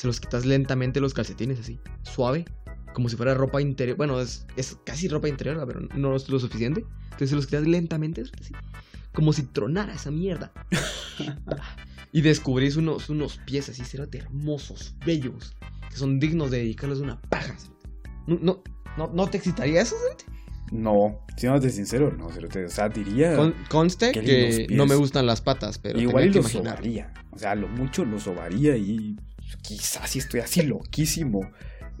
[0.00, 1.78] Se los quitas lentamente los calcetines, así.
[2.04, 2.46] Suave.
[2.94, 3.98] Como si fuera ropa interior.
[3.98, 6.86] Bueno, es, es casi ropa interior, pero no es lo suficiente.
[7.04, 8.54] Entonces se los quitas lentamente, así.
[9.12, 10.52] Como si tronara esa mierda.
[12.12, 15.54] y descubrís unos, unos pies así, cerote, hermosos, bellos.
[15.90, 17.54] Que son dignos de dedicarles una paja.
[18.26, 18.62] No, no,
[18.96, 20.24] no, ¿no te excitaría eso, cerote?
[20.72, 22.64] No, siéndote sincero, no, Cerote.
[22.64, 23.36] O sea, diría.
[23.36, 26.76] Con- conste que no me gustan las patas, pero igual y imaginar.
[26.76, 27.12] sobaría.
[27.32, 29.16] O sea, lo mucho los sobaría y
[29.62, 31.50] quizás si estoy así loquísimo.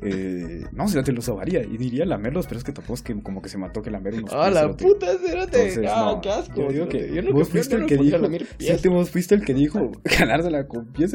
[0.02, 1.62] Eh, no, Cerote, los sobaría.
[1.62, 4.14] Y diría lamerlos, pero es que tampoco es que como que se mató que lamer
[4.14, 4.84] unos ¡Ah, la Cerote.
[4.84, 5.12] puta!
[5.12, 6.54] Entonces, ¡Ah, no, qué asco!
[6.56, 8.18] Yo digo que Yo nunca vos fui- fuiste el no que dijo.
[8.58, 11.14] Sí, te- vos fuiste el que dijo ganársela con pies.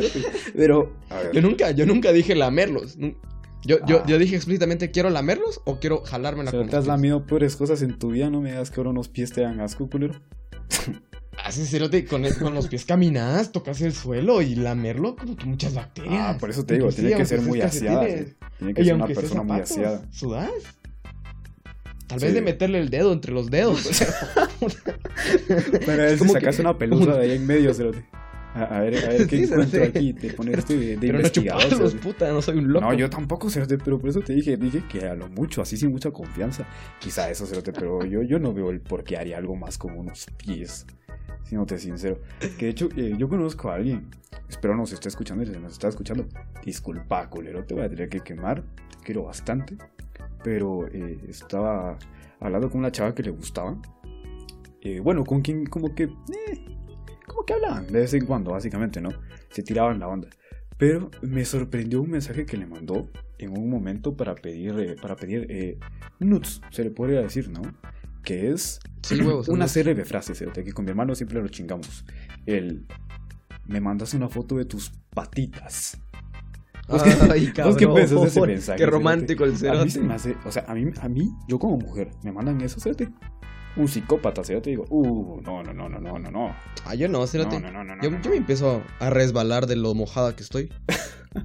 [0.56, 0.96] Pero.
[1.34, 2.98] Yo nunca, yo nunca dije lamerlos.
[3.66, 4.04] Yo, yo, Ah.
[4.06, 7.82] yo dije explícitamente, ¿quiero lamerlos o quiero jalármela Pero con te has lamido peores cosas
[7.82, 10.22] en tu vida, no me digas que ahora unos pies te dan asco, culero.
[11.44, 15.46] Así, cerote, con, el- con los pies caminadas, tocas el suelo y lamerlo, como que
[15.46, 16.14] muchas bacterias.
[16.36, 18.06] Ah, por eso te digo, tiene sí, que ser muy aseada.
[18.58, 20.02] Tiene que Y ser una persona muy aseada.
[20.12, 20.50] ¿Sudás?
[22.08, 22.26] Tal Sí.
[22.26, 23.82] vez de meterle el dedo entre los dedos.
[25.86, 28.06] Pero es como sacas que- una pelusa de ahí en medio, cerote.
[28.56, 29.88] A, a ver, a ver qué Sí, encuentro sí.
[29.88, 30.14] aquí.
[30.14, 32.34] Te pones de, de Pero no investigador.
[32.34, 32.86] no soy un loco.
[32.86, 35.78] No, yo tampoco, Cerote, pero por eso te dije, dije que a lo mucho, así
[35.78, 36.66] sin mucha confianza.
[37.00, 40.00] Quizá eso, Cerote, pero yo, yo no veo el por qué haría algo más como
[40.00, 40.86] unos pies.
[41.44, 42.20] Siéndote sincero.
[42.58, 44.08] Que de hecho, eh, yo conozco a alguien.
[44.50, 46.26] Espero nos esté escuchando y si nos está escuchando.
[46.64, 48.62] Disculpa, culero, te voy a tener que quemar.
[48.64, 49.76] Te quiero bastante.
[50.44, 51.98] Pero eh, estaba
[52.40, 53.76] hablando con una chava que le gustaba.
[54.82, 56.04] Eh, bueno, con quien como que...
[56.04, 56.75] eh,
[57.36, 59.10] como que hablaban de vez en cuando, básicamente, ¿no?
[59.50, 60.30] Se tiraban la onda.
[60.78, 65.16] Pero me sorprendió un mensaje que le mandó en un momento para pedir, eh, para
[65.16, 65.78] pedir eh,
[66.20, 67.62] nudes, se le podría decir, ¿no?
[68.24, 69.48] Que es Sí, huevos.
[69.50, 70.48] una serie de frases, ¿eh?
[70.54, 72.06] que con mi hermano siempre lo chingamos.
[72.46, 72.86] El,
[73.68, 75.98] me mandas una foto de tus patitas.
[76.88, 78.78] ¿Vos qué- Ay, ¿Vos qué pensás de ese mensaje?
[78.80, 79.90] Qué romántico el A mí cerote.
[79.92, 82.80] se me hace, o sea, a mí, a mí, yo como mujer, me mandan eso,
[82.80, 83.06] ¿cierto?
[83.78, 84.70] Un psicópata, ¿cierto?
[84.70, 86.56] digo, uh, no, no, no, no, no, no, no.
[86.86, 87.60] Ah, yo no, cerote.
[87.60, 90.44] No, no, no, no, yo, no, yo me empiezo a resbalar de lo mojada que
[90.44, 90.72] estoy.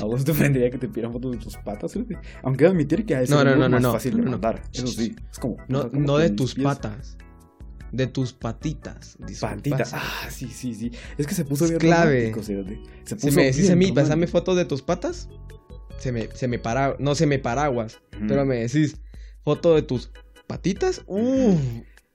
[0.00, 2.14] A vos te ofendería que te pidieran fotos de tus patas, ¿cierto?
[2.42, 3.92] Aunque admitir que a No, no, no, no, más no.
[3.92, 4.62] fácil de mandar.
[4.72, 5.56] Eso sí, es como.
[5.68, 7.16] No, como no de tus pies- patas.
[7.90, 9.18] De tus patitas.
[9.40, 9.92] Patitas.
[9.94, 10.92] Ah, sí, sí, sí.
[11.18, 12.32] Es que se puso Es bien clave.
[12.32, 12.42] ¿cierto?
[13.04, 15.28] Se Si puso me decís a mí, pasame fotos de tus patas,
[15.98, 18.00] se me, se me para, no se me paraguas.
[18.16, 18.26] Ujú.
[18.28, 19.00] Pero me decís
[19.44, 20.10] foto de tus
[20.52, 21.56] patitas, uh,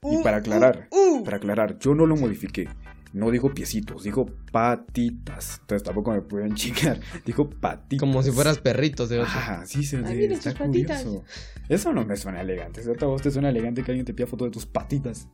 [0.04, 1.24] Y para aclarar, uh, uh.
[1.24, 2.70] Para aclarar, yo no lo modifiqué.
[3.14, 5.58] No dijo piecitos, dijo patitas.
[5.62, 7.00] Entonces tampoco me pueden chingar.
[7.26, 8.00] Dijo patitas.
[8.00, 11.04] Como si fueras perrito, de Ah, sí, se Ay, miren está sus patitas.
[11.04, 11.26] curioso.
[11.68, 12.84] Eso no me suena elegante.
[12.84, 13.06] ¿cierto?
[13.06, 15.28] ¿A vos te suena elegante que alguien te pida foto de tus patitas?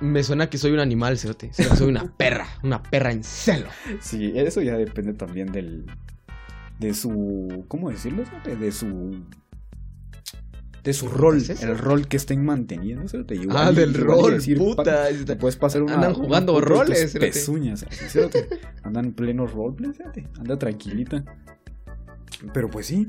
[0.00, 1.50] Me suena que soy un animal, cerote.
[1.54, 3.68] Soy una perra, una perra en celo.
[4.00, 5.86] Sí, eso ya depende también del.
[6.78, 7.64] De su.
[7.68, 8.24] ¿Cómo decirlo?
[8.44, 9.24] De, de su.
[10.86, 11.36] De su rol.
[11.38, 11.62] ¿Es?
[11.62, 13.06] El rol que estén manteniendo.
[13.08, 13.34] ¿cierto?
[13.34, 14.84] Igual Ah, del rol, decir, puta.
[14.84, 15.94] pa- Te puedes pasar una.
[15.94, 17.12] Andan jugando tus roles.
[17.18, 17.84] Pezuñas.
[18.84, 20.28] Andan en pleno roleplay, cerote.
[20.38, 21.24] Anda tranquilita.
[22.54, 23.06] Pero pues sí.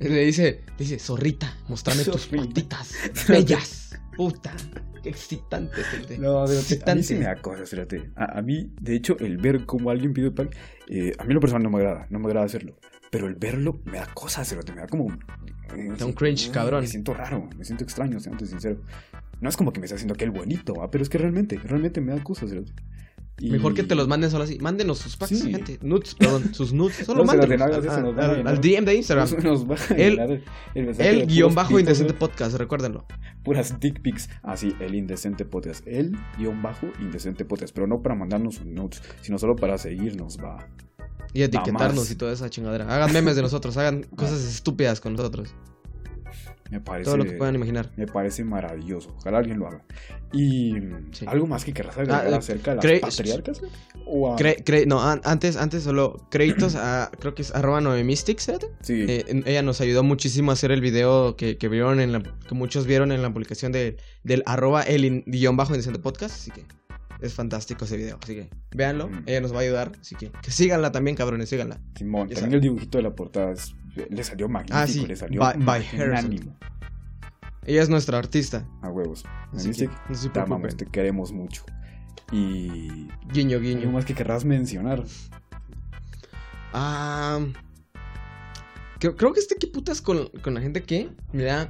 [0.00, 2.92] Le dice, le dice, zorrita, mostrame tus patitas
[3.28, 3.98] bellas.
[4.16, 4.52] Puta,
[5.02, 6.18] qué excitante, cerote.
[6.18, 7.02] No, cerote, a mí Excitante.
[7.04, 7.74] sí me da cosas,
[8.16, 10.50] a mí, de hecho, el ver cómo alguien pide pan,
[10.88, 12.76] eh, a mí lo personal no me agrada, no me agrada hacerlo.
[13.14, 15.06] Pero el verlo me da cosas, cerote, me da como...
[15.76, 16.80] eh, Da un cringe, cabrón.
[16.80, 18.80] Me siento raro, me siento extraño, siendo sincero.
[19.40, 20.90] No es como que me esté haciendo aquel bonito, ¿va?
[20.90, 22.50] pero es que realmente, realmente me da cosas.
[23.38, 24.58] Y- Mejor que te los manden solo así.
[24.58, 25.52] Mándenos sus packs, Sí.
[25.52, 25.78] gente.
[25.80, 27.06] Nudes, perdón, sus nudes.
[27.06, 27.60] Solo No, mándenos.
[27.60, 29.28] no al- DM de Instagram.
[29.44, 30.42] Nos, nos El-
[30.74, 33.06] el guion bajo pitos, indecente podcast, recuérdenlo.
[33.44, 34.28] puras dick pics.
[34.42, 35.86] Ah, sí, el indecente podcast.
[35.86, 37.72] El guion bajo indecente podcast.
[37.72, 40.66] Pero no para mandarnos notes, sino solo para seguirnos, va.
[41.32, 42.92] Y etiquetarnos y toda esa chingadera.
[42.94, 45.54] Hagan memes de nosotros, hagan cosas estúpidas con nosotros.
[46.70, 47.04] Me parece.
[47.04, 47.90] Todo lo que puedan imaginar.
[47.96, 49.14] Me parece maravilloso.
[49.18, 49.84] Ojalá alguien lo haga.
[50.32, 50.74] Y
[51.12, 51.24] Sí.
[51.28, 53.60] algo más que querrás agregar Ah, eh, acerca de las cre- patriarcas.
[54.06, 57.80] ¿O a- Cre- cre- no, an- antes, antes solo créditos a, creo que es arroba
[57.80, 58.70] 9mystics, ¿cierto?
[58.80, 59.04] Sí.
[59.06, 62.22] Eh, en- ella nos ayudó muchísimo a hacer el video que, que vieron en la,
[62.22, 66.50] que muchos vieron en la publicación de, del arroba el guion bajo indecente podcast, así
[66.50, 66.64] que
[67.20, 69.22] es fantástico ese video, así que véanlo, Mm.
[69.26, 71.80] ella nos va a ayudar, así que, que síganla también, cabrones, síganla.
[71.96, 72.28] Simón.
[72.28, 72.54] ya También sabe.
[72.56, 73.74] el dibujito de la portada es-
[74.10, 74.78] le salió magnífico.
[74.78, 75.84] Ah, sí, Le salió by- by.
[77.66, 79.24] Ella es nuestra artista, A huevos.
[79.52, 80.76] así que no se te amamos, preocupen.
[80.86, 81.64] te queremos mucho.
[82.32, 83.08] Y.
[83.32, 83.90] Guiño, ¿Algo guiño.
[83.92, 85.04] más que querrás mencionar?
[86.72, 87.38] Ah,
[89.04, 91.68] creo, creo que este que putas con, con la gente que me da,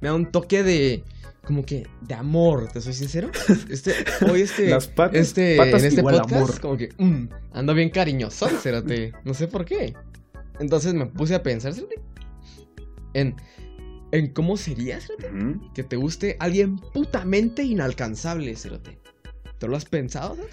[0.00, 1.02] me da un toque de,
[1.44, 3.30] como que, de amor, te soy sincero.
[3.68, 3.92] Este,
[4.30, 6.60] hoy este, Las patas- este, patas en este igual podcast, amor.
[6.60, 9.94] como que, mm, ando bien cariñoso, cérate, no sé por qué.
[10.60, 11.96] Entonces me puse a pensar, cérate,
[13.14, 13.34] en,
[14.12, 15.30] en cómo sería, cérate,
[15.74, 18.98] que te guste alguien putamente inalcanzable, cérate.
[19.58, 20.36] ¿Te lo has pensado?
[20.36, 20.52] cérate?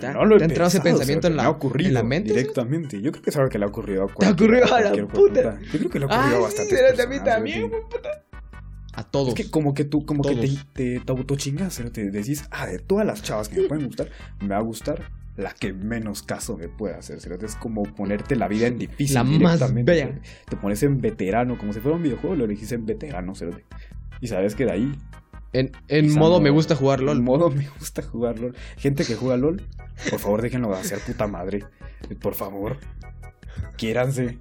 [0.00, 1.88] ¿Te No lo he te entrado ese pensamiento o sea, en la- me ha ocurrido
[1.88, 3.00] en la mente, directamente.
[3.02, 4.80] Yo creo que es algo que le ha ocurrido a ¿Te ha cualquier- ocurrido a
[4.80, 5.42] la cualquier puta?
[5.56, 5.58] puta.
[5.72, 8.24] Yo creo que le ha ocurrido a Ay, sí, a mí también, puta.
[8.94, 9.28] A todos.
[9.28, 12.10] Es que como que tú, como que te, te, te autochingas, cerote.
[12.10, 14.08] decís, ah, de todas las chavas que me pueden gustar,
[14.40, 15.02] me va a gustar
[15.36, 17.46] la que menos caso me puede hacer, cerote.
[17.46, 19.14] Es como ponerte la vida en difícil.
[19.14, 20.20] La más bella.
[20.48, 23.64] Te pones en veterano, como si fuera un videojuego, lo elegís en veterano, cerote.
[24.20, 24.92] Y sabes que de ahí
[25.52, 27.22] En, en modo me gusta jugar En LOL.
[27.22, 28.54] modo me gusta jugar LOL.
[28.76, 29.62] Gente que juega LOL,
[30.10, 31.64] por favor déjenlo de hacer puta madre.
[32.20, 32.76] Por favor.
[33.76, 34.38] Quiéranse.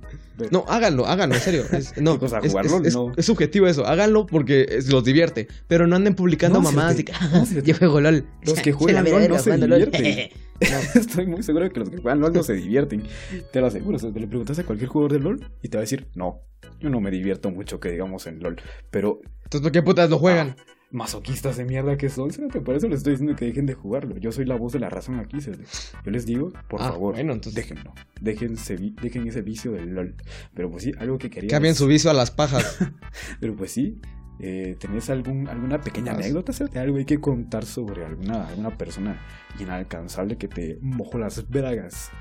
[0.52, 1.64] No, háganlo, háganlo, en serio.
[1.72, 3.12] Es, no, ¿Qué cosa, es, No.
[3.20, 3.86] subjetivo eso.
[3.88, 5.48] Háganlo porque los divierte.
[5.68, 8.26] Pero no anden publicando No, mamadas sí, de que no, sí, yo juego LOL.
[8.44, 9.92] Los que juegan LOL no se jugando LOL".
[9.92, 10.30] divierten.
[10.96, 13.04] Estoy muy seguro de que los que juegan LOL no se divierten.
[13.52, 13.98] Te lo aseguro.
[13.98, 16.08] O sea, te le preguntas a cualquier jugador de LOL y te va a decir,
[16.16, 16.42] no,
[16.80, 18.62] yo no me divierto mucho que digamos en LOL.
[18.92, 20.56] Pero Entonces, ¿por qué putas lo juegan?
[20.90, 24.18] Masoquistas de mierda que son, cerote, por eso les estoy diciendo que dejen de jugarlo.
[24.18, 25.38] Yo soy la voz de la razón aquí.
[25.42, 27.94] Yo les digo, por Ah, favor, bueno, entonces- déjenlo.
[28.22, 30.16] Dejen ese, vi- dejen ese vicio del LOL.
[30.54, 31.50] Pero pues sí, algo que quería.
[31.50, 32.78] Cambien su vicio a las pajas.
[33.42, 34.00] Pero pues sí,
[34.40, 36.54] eh, ¿tenés algún, alguna pequeña anécdota?
[36.54, 36.80] cerote?
[36.80, 39.20] Algo hay que contar sobre alguna, alguna persona
[39.60, 42.12] inalcanzable que te mojó las bragas.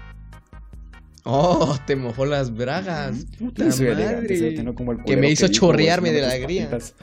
[1.29, 3.27] Oh, te mojó las bragas.
[3.39, 4.37] Puta elegante, madre.
[4.39, 6.71] cerote, no como el Que me hizo dijo, chorrearme de "Besándome la alegría".
[6.71, 6.95] patitas".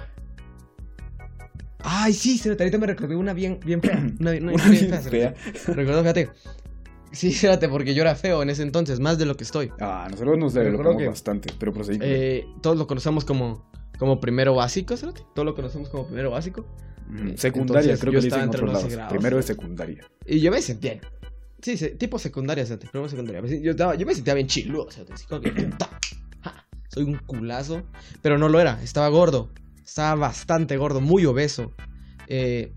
[1.84, 3.98] Ay, sí, se ahorita me recordé una bien, bien fea.
[4.20, 5.74] Una, una Una historia bien fea, fea.
[5.76, 6.30] Recuerdo, fíjate.
[7.12, 9.72] Sí, espérate, porque yo era feo en ese entonces, más de lo que estoy.
[9.80, 12.00] Ah, nosotros nos developamos que- bastante, pero proseguí.
[12.00, 13.70] con- Eh, todos lo conocemos como,
[14.00, 15.24] como primero básico, cerote.
[15.36, 16.66] Todos lo conocemos como primero básico.
[17.10, 19.14] Mm, secundaria, entonces, creo yo que le estaba entre los grados.
[19.14, 20.08] Primero de secundaria.
[20.26, 21.00] Y yo me sentía.
[21.62, 22.88] Sí, se- tipo secundaria, cerote.
[22.88, 23.42] Primero secundaria.
[23.62, 24.88] Yo, estaba- yo me sentía bien chiludo,
[25.30, 25.52] como que,
[26.90, 27.84] soy un culazo.
[28.22, 29.50] Pero no lo era, estaba gordo.
[29.84, 31.74] Estaba bastante gordo, muy obeso.
[32.28, 32.74] Eh,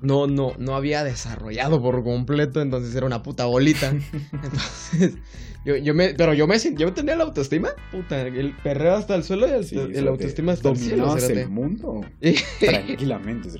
[0.00, 3.90] no, no, no había desarrollado por completo, entonces era una puta bolita.
[4.32, 5.18] Entonces,
[5.64, 9.24] yo, yo me, pero yo me yo tenía la autoestima, puta, el perreo hasta el
[9.24, 11.16] suelo y el, Sí, el autoestima hasta el cielo.
[11.16, 12.00] El mundo
[12.58, 13.50] tranquilamente.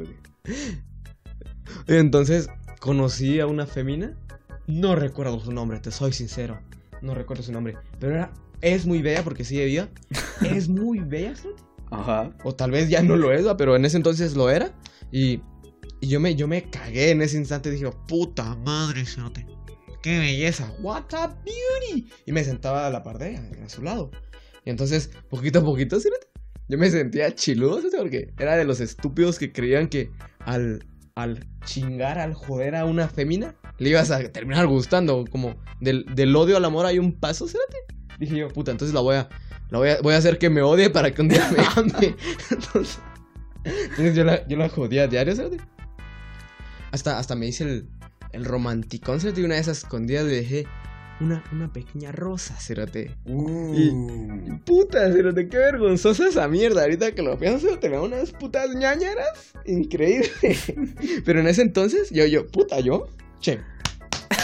[1.86, 2.48] Entonces
[2.80, 4.16] conocí a una femina.
[4.66, 6.60] No recuerdo su nombre, te soy sincero.
[7.02, 7.76] No recuerdo su nombre.
[7.98, 9.88] Pero era, es muy bella porque sigue viva.
[10.42, 11.48] Es muy bella, ¿sí?
[11.90, 12.32] Ajá.
[12.44, 14.72] O tal vez ya no lo es, pero en ese entonces lo era.
[15.10, 15.40] Y,
[16.00, 17.70] yo, me, yo me cagué en ese instante.
[17.70, 19.46] Dije, puta madre, cerote.
[20.02, 20.72] Qué belleza.
[20.80, 22.08] What a beauty.
[22.26, 24.10] Y me sentaba a la par de ella, a su lado.
[24.64, 25.98] Y entonces, poquito a poquito,
[26.68, 31.46] yo me sentía chiludo, cerote, porque era de los estúpidos que creían que al, al
[31.64, 35.24] chingar, al joder a una fémina, le ibas a terminar gustando.
[35.28, 37.46] Como del, del odio al amor hay un paso.
[38.18, 39.28] Dije yo, puta, entonces la voy a,
[39.70, 42.16] la voy a, voy a hacer que me odie para que un día me ame.
[42.50, 42.98] Entonces,
[43.62, 45.60] entonces yo, la, yo la jodía a diario, ¿sabes?
[46.92, 47.88] Hasta, hasta me hice el,
[48.32, 49.38] el romanticón, ¿sabes?
[49.38, 50.66] Y una de esas escondidas le dejé
[51.20, 53.14] una, una pequeña rosa, cérate.
[53.26, 54.58] Uh.
[54.64, 56.82] Puta, cérate, qué vergonzosa esa mierda.
[56.82, 59.52] Ahorita que lo pienso, me da unas putas ñañaras.
[59.66, 60.30] Increíble.
[61.24, 63.08] Pero en ese entonces, yo, yo, puta, yo,
[63.40, 63.60] che.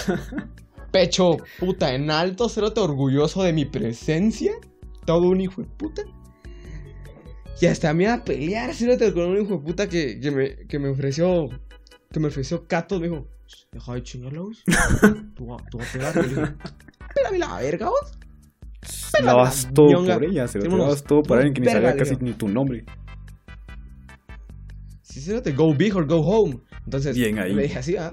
[0.92, 4.52] Pecho, puta, en alto, cérate, orgulloso de mi presencia.
[5.07, 6.03] Todo un hijo de puta.
[7.61, 10.57] Y hasta me iba a pelear, cérate, con un hijo de puta que, que, me,
[10.66, 11.49] que me ofreció.
[12.12, 13.27] Que me ofreció Cato, me dijo,
[13.73, 14.62] deja de chingarla, vos.
[15.35, 16.14] Tú, vas- tú vas a pegar.
[16.16, 16.55] Y le dije,
[17.14, 18.19] pégame la verga, vos.
[19.25, 20.14] Dabas todo ñonga.
[20.14, 20.69] por ella, cerote.
[20.69, 22.85] Tenemos Dabas todo para alguien que ni sabía casi ni tu nombre.
[25.03, 26.59] Sí, cérate, go big or go home.
[26.85, 27.55] Entonces, Bien ahí.
[27.55, 28.12] le dije así, ah.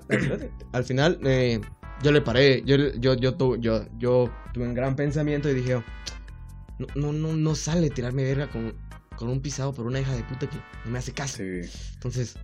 [0.72, 1.60] Al final, eh,
[2.02, 2.64] yo le paré.
[2.66, 5.82] Yo, yo, yo, tu- yo, yo tuve un gran pensamiento y dije,
[6.80, 8.74] no, no, no, no sale tirarme verga con,
[9.16, 11.38] con un pisado por una hija de puta que no me hace caso.
[11.38, 11.62] Sí.
[11.94, 12.36] Entonces,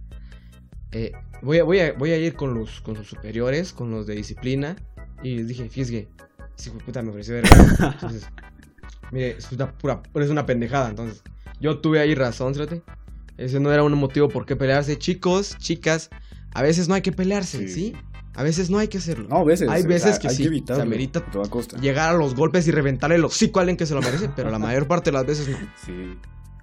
[0.92, 1.12] eh,
[1.42, 4.16] voy, a, voy, a, voy a ir con los, con los superiores, con los de
[4.16, 4.76] disciplina.
[5.24, 6.08] Y les dije, fíjate,
[6.58, 7.50] ese hijo de puta me ofreció verga.
[7.94, 8.28] Entonces,
[9.12, 10.90] mire, es una pura, es una pendejada.
[10.90, 11.24] Entonces,
[11.60, 12.82] yo tuve ahí razón, ¿sí?
[13.38, 14.98] Ese no era un motivo por qué pelearse.
[14.98, 16.10] Chicos, chicas,
[16.54, 17.74] a veces no hay que pelearse, ¿sí?
[17.74, 17.96] Sí.
[18.40, 19.28] A veces no hay que hacerlo.
[19.28, 19.68] No, a veces.
[19.70, 21.78] Hay veces que hay sí, Que evitarlo, se amerita a toda costa.
[21.80, 24.50] Llegar a los golpes y reventarle el hocico a alguien que se lo merece, pero
[24.50, 25.58] la mayor parte de las veces no.
[25.86, 26.18] Sí.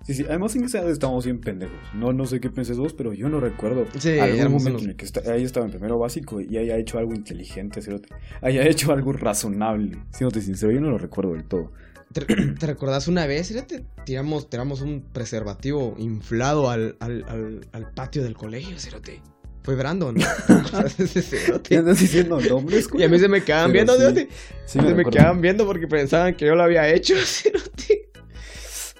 [0.04, 0.24] Sí, sí.
[0.28, 1.76] Además, en esa edad estamos bien pendejos.
[1.92, 4.96] No, no sé qué piensas vos, pero yo no recuerdo Sí, algún momento en el
[4.96, 8.08] que está- ahí estaba en primero básico y haya hecho algo inteligente, cerote.
[8.40, 9.98] Haya hecho algo razonable.
[10.12, 11.72] Siéndote sincero, yo no lo recuerdo del todo.
[12.12, 13.48] ¿Te, te recordás una vez?
[13.48, 19.20] Fíjate, tiramos, tiramos un preservativo inflado al, al, al, al patio del colegio, cerote.
[19.66, 20.14] Fue Brandon.
[20.46, 24.28] ¿Te acuerdas de diciendo nombres, Y a mí se me quedaban Pero viendo, sí.
[24.64, 27.14] Sí, me se me quedaban viendo porque pensaban que yo lo había hecho.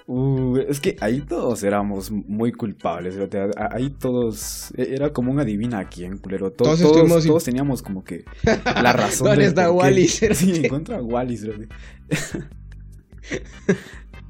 [0.09, 3.51] Uh, es que ahí todos éramos muy culpables, cerote.
[3.57, 4.71] Ahí todos.
[4.77, 6.49] e- Era como un adivina a quién, culero.
[6.49, 8.23] To- Todos Todos, teníamos como que
[8.63, 9.27] la razón.
[9.27, 9.69] ¿Dónde del está.
[9.69, 10.07] Wally?
[10.07, 11.67] Sí, encuentra a Wally.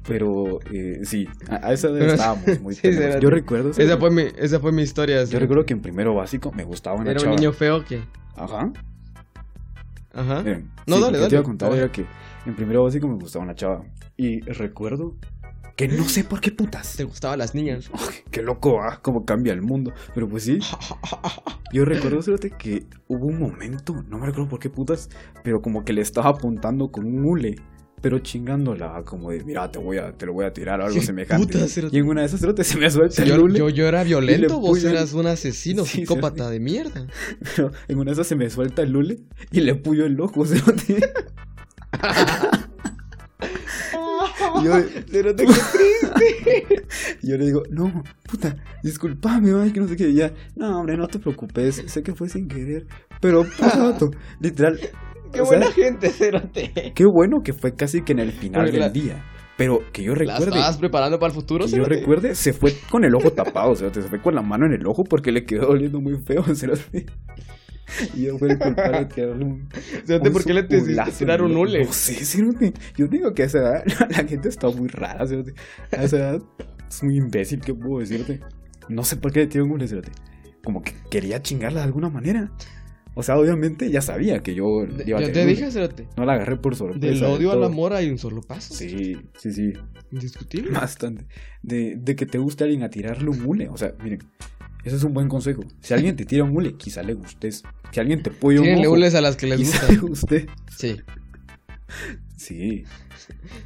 [0.08, 2.88] Pero eh, sí, a, a esa edad estábamos muy sí.
[3.20, 3.70] Yo recuerdo.
[3.70, 5.22] Esa fue mi, esa fue mi historia.
[5.24, 7.32] Yo recuerdo que en primero básico me gustaba una Era chava.
[7.32, 8.00] un niño feo que...
[8.34, 8.72] Ajá.
[10.12, 10.42] Ajá.
[10.42, 11.36] Miren, No, sí, dale, lo que te iba dale.
[11.38, 12.06] a contar era que
[12.46, 13.84] en primero básico me gustaba una chava.
[14.16, 15.14] Y recuerdo
[15.76, 16.96] que no sé por qué putas.
[16.96, 17.90] Te gustaban las niñas.
[18.32, 18.98] Qué loco, ¿ah?
[19.00, 19.92] Cómo cambia el mundo.
[20.14, 20.58] Pero pues sí,
[21.72, 25.08] yo recuerdo, fíjate, que hubo un momento, no me recuerdo por qué putas,
[25.44, 27.56] pero como que le estaba apuntando con un hule.
[28.00, 30.94] Pero chingándola, como de, mira, te voy a, te lo voy a tirar o algo
[30.98, 31.58] ¿Qué semejante.
[31.90, 34.60] y en una de esas, cerote, se me suelta el Yo, yo, yo era violento,
[34.60, 37.06] vos eras un asesino, Sí, psicópata de mierda.
[37.56, 39.18] Pero en una de esas se me suelta el hule
[39.50, 41.00] y le puyo el ojo, cerote.
[44.64, 44.72] Yo,
[45.08, 46.86] Cerote, qué triste.
[47.22, 50.08] yo le digo, no, puta, disculpame, ay, que no sé qué.
[50.08, 52.86] Y ya, no, hombre, no te preocupes, sé que fue sin querer.
[53.20, 54.78] Pero, vato, literal.
[55.32, 56.92] Qué o sea, buena gente, Cerote.
[56.94, 59.24] Qué bueno que fue casi que en el final Porque del la- día.
[59.56, 60.46] Pero que yo ¿La recuerde.
[60.46, 61.96] estabas preparando para el futuro, Que yo Cerote?
[61.96, 64.86] recuerde, se fue con el ojo tapado, sea, se fue con la mano en el
[64.86, 67.06] ojo porque le quedó oliendo muy feo, cerote.
[68.14, 69.68] Y yo fui el culpable de tirarle un.
[70.06, 70.80] Cerote, un ¿por qué le te
[71.18, 71.84] tirar un hule?
[71.84, 72.72] No sé, cerote.
[72.96, 75.52] Yo digo que a esa edad la, gente está muy rara, cerote.
[75.96, 76.38] A esa edad
[76.88, 78.40] es muy imbécil, ¿qué puedo decirte?
[78.88, 80.12] No sé por qué le tiré un hule, cerote.
[80.62, 82.50] Como que quería chingarla de alguna manera.
[83.18, 85.68] O sea, obviamente ya sabía que yo iba a Yo te dije.
[86.16, 87.00] No la agarré por sorpresa.
[87.04, 88.72] Del odio al amor hay un solo paso.
[88.72, 89.72] Sí, sí, sí.
[90.12, 90.70] Indiscutible.
[90.70, 91.26] Bastante.
[91.60, 93.70] De, de que te guste alguien a tirarle un mule.
[93.70, 94.20] O sea, miren,
[94.84, 95.64] ese es un buen consejo.
[95.80, 97.64] Si alguien te tira un mule, quizá le gustes.
[97.90, 99.92] Si alguien te puede un Tienen ojo, hules a las que les quizá gusta.
[99.92, 100.46] le guste.
[100.76, 100.96] Sí,
[102.36, 102.84] Sí.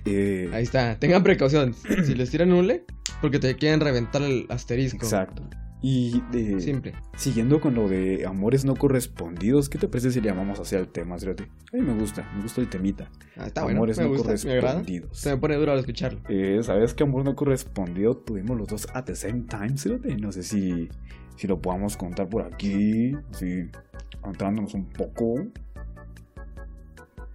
[0.07, 0.99] Eh, ahí está.
[0.99, 1.75] Tengan precaución.
[2.07, 2.87] Si les tiran un hule,
[3.21, 5.05] porque te quieren reventar el asterisco.
[5.05, 5.43] exacto.
[5.85, 6.95] Y de, Simple.
[7.16, 10.87] siguiendo con lo de amores no correspondidos, ¿qué te parece si le llamamos así al
[10.87, 11.49] tema, Cerote?
[11.73, 13.11] A mí me gusta, me gusta el temita.
[13.37, 13.79] Ah, está bueno.
[13.79, 14.75] amores me no gusta, me agrada.
[14.75, 15.18] correspondidos.
[15.18, 16.21] Se me pone duro al escucharlo.
[16.29, 20.16] Eh, ¿Sabes qué amor no correspondido tuvimos los dos at the same time, Cerote?
[20.16, 20.88] No sé si,
[21.37, 23.64] si lo podamos contar por aquí, así,
[24.21, 25.35] contándonos un poco.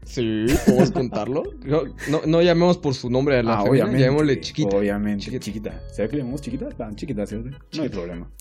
[0.08, 1.44] Sí, podemos contarlo.
[1.66, 4.04] No, no, no llamemos por su nombre a la Ah, familia, obviamente.
[4.06, 4.78] llamémosle chiquita.
[4.78, 5.44] Obviamente, Chiquita.
[5.46, 5.82] chiquita.
[5.94, 6.70] ¿Sabes que le llamamos chiquita?
[6.70, 7.50] Tan chiquita, ¿cierto?
[7.76, 8.32] No hay problema.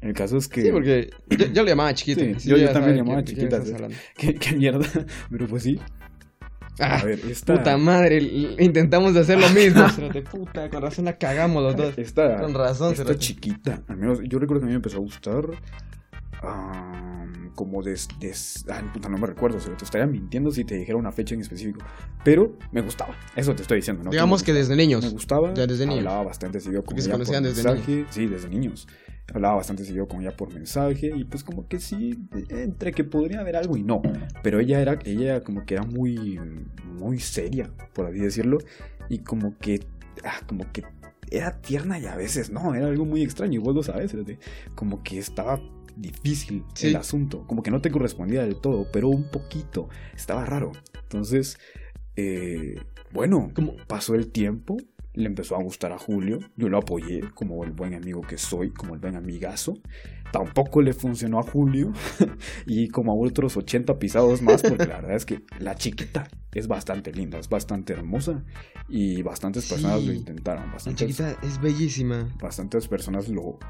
[0.00, 0.62] El caso es que...
[0.62, 2.38] Sí, porque yo, yo le llamaba chiquita.
[2.38, 3.96] Sí, yo- yo también saben llamaba quién- chiquita, hablando.
[4.16, 4.86] ¿Qué, qué mierda?
[5.30, 5.80] Pero pues sí.
[6.78, 7.54] Ah, A ver, esta...
[7.54, 8.18] Puta madre,
[8.58, 9.86] intentamos de hacer lo mismo.
[10.30, 11.96] Puta, con razón la cagamos los dos.
[11.98, 15.00] Esta, Con razón, esta chiquita, al menos yo recuerdo que a mí me empezó a
[15.00, 15.44] gustar
[16.42, 17.03] ah,
[17.54, 20.96] como des, des- ay, puta, no me recuerdo, se te estaría mintiendo si te dijera
[20.98, 21.80] una fecha en específico,
[22.24, 24.10] pero me gustaba, eso te estoy diciendo, ¿no?
[24.10, 25.04] Digamos que me desde niños.
[25.04, 26.00] me gustaba, Ya desde niños.
[26.00, 28.88] hablaba bastante seguido con Porque se ella por conocían desde mensaje, sí, desde niños,
[29.32, 32.18] hablaba bastante seguido con ella por mensaje y pues como que sí,
[32.50, 34.02] entre que podría haber algo y no,
[34.42, 36.40] pero ella era, ella como que era muy,
[36.98, 38.58] muy seria, por así decirlo,
[39.08, 39.80] y como que,
[40.24, 40.84] ah, como que
[41.30, 44.14] era tierna y a veces no, era algo muy extraño, y vos lo sabes,
[44.74, 45.60] como que estaba
[45.96, 46.88] difícil Sí.
[46.88, 50.72] el asunto, como que no te correspondía del todo, pero un poquito, estaba raro.
[51.02, 51.58] Entonces,
[52.16, 52.76] eh,
[53.12, 54.76] bueno, Como- pasó el tiempo,
[55.14, 58.70] le empezó a gustar a Julio, yo lo apoyé como el buen amigo que soy,
[58.70, 59.78] como el buen amigazo.
[60.32, 61.92] Tampoco le funcionó a Julio
[62.66, 66.66] y como a otros 80 pisados más, porque la verdad es que la chiquita es
[66.66, 68.42] bastante linda, es bastante hermosa
[68.88, 70.06] y bastantes personas Sí.
[70.08, 72.28] lo intentaron, La bastantes, chiquita es bellísima.
[72.42, 73.60] bastantes personas lo,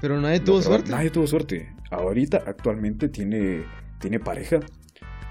[0.00, 0.90] Pero nadie tuvo suerte.
[0.90, 1.72] Nadie tuvo suerte.
[1.90, 3.62] Ahorita actualmente tiene,
[4.00, 4.60] tiene pareja.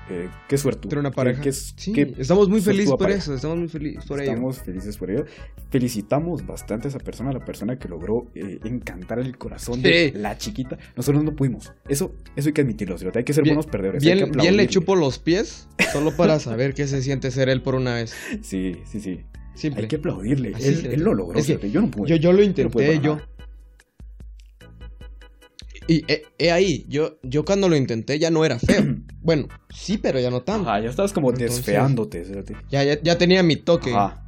[0.10, 0.88] Eh, qué suerte.
[0.88, 1.42] Pero una pareja.
[1.42, 3.20] Qué, qué- sí, qué estamos muy felices por pareja.
[3.20, 3.34] eso.
[3.36, 4.32] Estamos muy felices por ello.
[4.32, 5.26] Estamos felices por ello.
[5.70, 10.14] Felicitamos bastante a esa persona, a la persona que logró eh, encantar el corazón de
[10.16, 10.78] la chiquita.
[10.96, 11.74] Nosotros no pudimos.
[11.90, 12.96] Eso, eso hay que admitirlo.
[13.14, 14.02] Hay que ser Bien- buenos perdedores.
[14.02, 17.76] Bien, bien le chupo los pies solo para saber qué se siente ser él por
[17.76, 18.14] una vez.
[18.42, 19.22] Sí, sí, sí.
[19.56, 19.82] Simple.
[19.84, 20.54] Hay que aplaudirle.
[20.60, 21.38] Él, lo logró.
[21.38, 21.68] es que ¿cierto?
[21.68, 22.10] yo no pude.
[22.10, 23.20] Yo, yo lo no intenté, yo.
[25.88, 28.84] Y he, he ahí, yo, yo cuando lo intenté ya no era feo.
[29.21, 30.69] bueno, sí, pero ya no tanto.
[30.69, 32.26] Ajá, ya estabas como Entonces- desfeándote.
[32.26, 32.54] ¿cierto?
[32.69, 33.91] Ya, ya, ya tenía mi toque.
[33.93, 34.23] Ajá.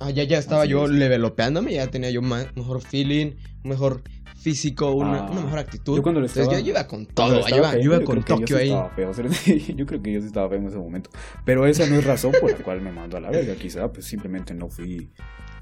[0.00, 0.90] Ah, ya, ya estaba Así yo es.
[0.90, 4.02] levelopeándome, ya tenía yo ma- mejor feeling, mejor
[4.36, 5.30] físico, una, Ah.
[5.30, 5.96] una mejor actitud.
[5.96, 8.58] Yo cuando lo Entonces estaba- yo iba con todo, yo iba, yo iba con Tokio
[8.58, 8.70] sí ahí.
[9.76, 11.10] yo creo que yo sí estaba feo en ese momento.
[11.44, 13.54] Pero esa no es razón por la cual me mandó a la verga.
[13.54, 15.08] Quizá pues simplemente no fui.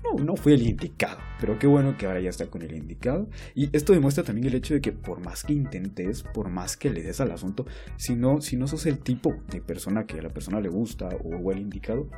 [0.04, 1.18] No, no fui el indicado.
[1.40, 3.28] Pero qué bueno que ahora ya está con el indicado.
[3.54, 6.90] Y esto demuestra también el hecho de que por más que intentes, por más que
[6.90, 10.22] le des al asunto, si no, si no sos el tipo de persona que a
[10.22, 12.08] la persona le gusta o el indicado,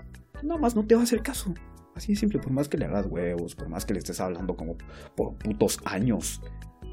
[0.43, 1.55] nada más no te va a hacer caso.
[1.95, 4.57] Así de simple, por más que le hagas huevos, por más que le estés hablando
[4.57, 4.77] como
[5.15, 6.41] por putos años,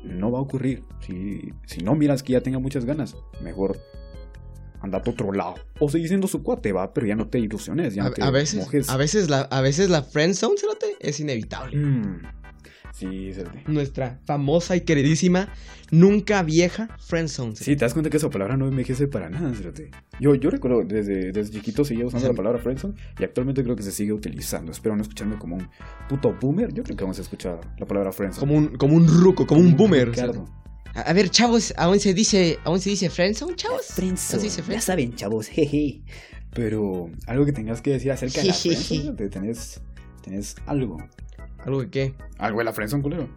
[0.04, 0.84] no va a ocurrir.
[1.00, 3.78] Si, si no miras que ya tenga muchas ganas, mejor
[4.82, 5.56] andate a otro lado.
[5.80, 8.24] O seguir siendo su cuate, va, pero ya no te ilusiones, ya A, no te
[8.24, 8.90] a veces, mojes.
[8.90, 11.78] a veces la, a veces la friendzone, cerote, es inevitable.
[11.78, 12.22] Mm,
[12.94, 13.64] sí, cerote.
[13.68, 15.50] Nuestra famosa y queridísima,
[15.92, 17.56] nunca vieja friendzone.
[17.56, 19.92] Sí, te das cuenta que esa palabra no envejece para nada, cerote.
[20.20, 22.32] Yo, yo recuerdo desde, desde chiquito seguía usando Sí.
[22.32, 24.72] la palabra friendzone y actualmente creo que se sigue utilizando.
[24.72, 25.68] Espero no escucharme como un
[26.10, 26.74] puto boomer.
[26.74, 28.40] Yo creo que vamos a escuchar la palabra friendzone.
[28.46, 30.10] Como un, como un ruco, como un boomer.
[30.10, 30.46] Ricardo.
[31.06, 33.88] A, ver, chavos, ¿aún se dice, aún se dice friendzone, chavos?
[33.88, 34.34] Friendzone.
[34.34, 34.82] ¿Aún se dice Ya friendzone?
[34.82, 36.02] saben, chavos, jeje.
[36.54, 39.82] Pero algo que tengas que decir acerca de la friendzone, cerote, tenés,
[40.24, 40.98] tenés algo.
[41.66, 42.14] ¿Algo de qué?
[42.38, 43.30] Algo de la friendzone, culero.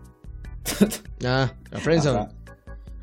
[1.25, 2.19] Ah, la friendzone.
[2.21, 2.33] Ajá.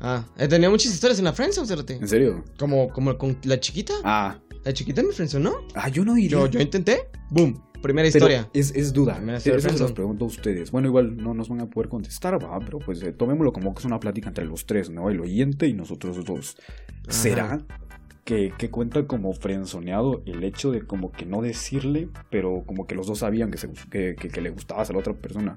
[0.02, 1.94] Ah, he tenido muchas historias en la friendzone, cerote.
[1.94, 2.44] ¿En serio?
[2.58, 3.94] Como, como con la chiquita.
[4.04, 5.54] Ah, La chiquita me friendzonó.
[5.74, 6.30] ah yo no iría.
[6.38, 7.62] Yo, yo intenté, boom.
[7.80, 8.50] Primera Pero historia.
[8.52, 9.16] Es, es duda.
[9.16, 10.70] Primera Eso se los pregunto a ustedes.
[10.70, 13.80] Bueno, igual no nos van a poder contestar, va, pero pues eh, tomémoslo como que
[13.80, 15.10] es una plática entre los tres, ¿no?
[15.10, 16.56] El oyente y nosotros dos.
[17.08, 17.58] ¿Será
[18.24, 22.94] que, que cuenta como frenzoneado el hecho de como que no decirle, pero como que
[22.94, 25.56] los dos sabían que, se, que, que- que le gustabas a la otra persona?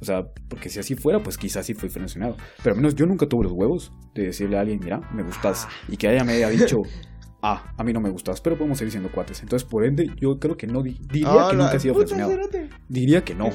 [0.00, 2.36] O sea, porque si así fuera, pues quizás sí fue frenzoneado.
[2.62, 5.66] Pero al menos yo nunca tuve los huevos de decirle a alguien, mira, me gustas.
[5.88, 6.76] Y que ella me haya dicho,
[7.42, 9.40] ah, a mí no me gustas, pero podemos seguir siendo cuates.
[9.42, 12.70] Entonces, por ende, yo creo que no di- diría Ah, que nunca he sido cerote.
[12.88, 13.50] Diría que no.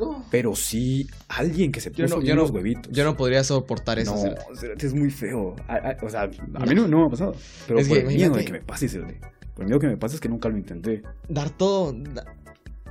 [0.00, 0.24] Oh.
[0.30, 2.92] Pero sí, alguien que se puso Yo no, yo, no, huevitos.
[2.92, 4.14] yo no podría soportar eso.
[4.16, 5.56] No, es muy feo.
[5.68, 7.34] A- a- o sea, a mí no, no me ha pasado.
[7.66, 9.20] Pero Es por que el miedo de que me pase, cerote.
[9.54, 11.02] Por el miedo que me pase es que nunca lo intenté.
[11.28, 11.92] Dar todo.
[11.92, 12.34] da-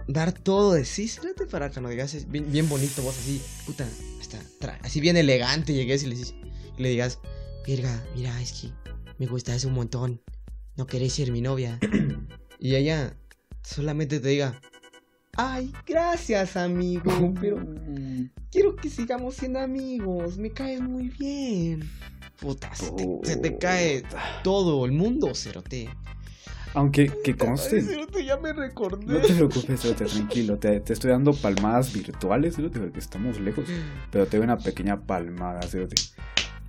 [0.06, 3.86] dar todo de sí, cerote, para que nos digas bien, bien bonito, vos así, puta,
[4.20, 7.20] hasta tra- así bien elegante llegues y le, y le digas,
[7.66, 8.68] verga, mira, es que
[9.18, 10.22] me gustas un montón,
[10.76, 11.80] no querés ser mi novia.
[12.60, 13.16] y ella
[13.64, 14.60] solamente te diga,
[15.36, 17.58] ay, gracias, amigo, pero
[18.52, 21.90] quiero que sigamos siendo amigos, me caes muy bien.
[22.40, 24.04] Puta, se te, se te cae
[24.44, 25.90] todo el mundo, cerote.
[26.76, 27.82] Aunque que Ay, conste.
[27.82, 29.06] cerote, ya me recordé.
[29.06, 30.58] No te preocupes, cerote, tranquilo.
[30.58, 33.66] Te, te estoy dando palmadas virtuales, cerote, porque estamos lejos.
[34.12, 35.96] Pero te doy una pequeña palmada, cerote.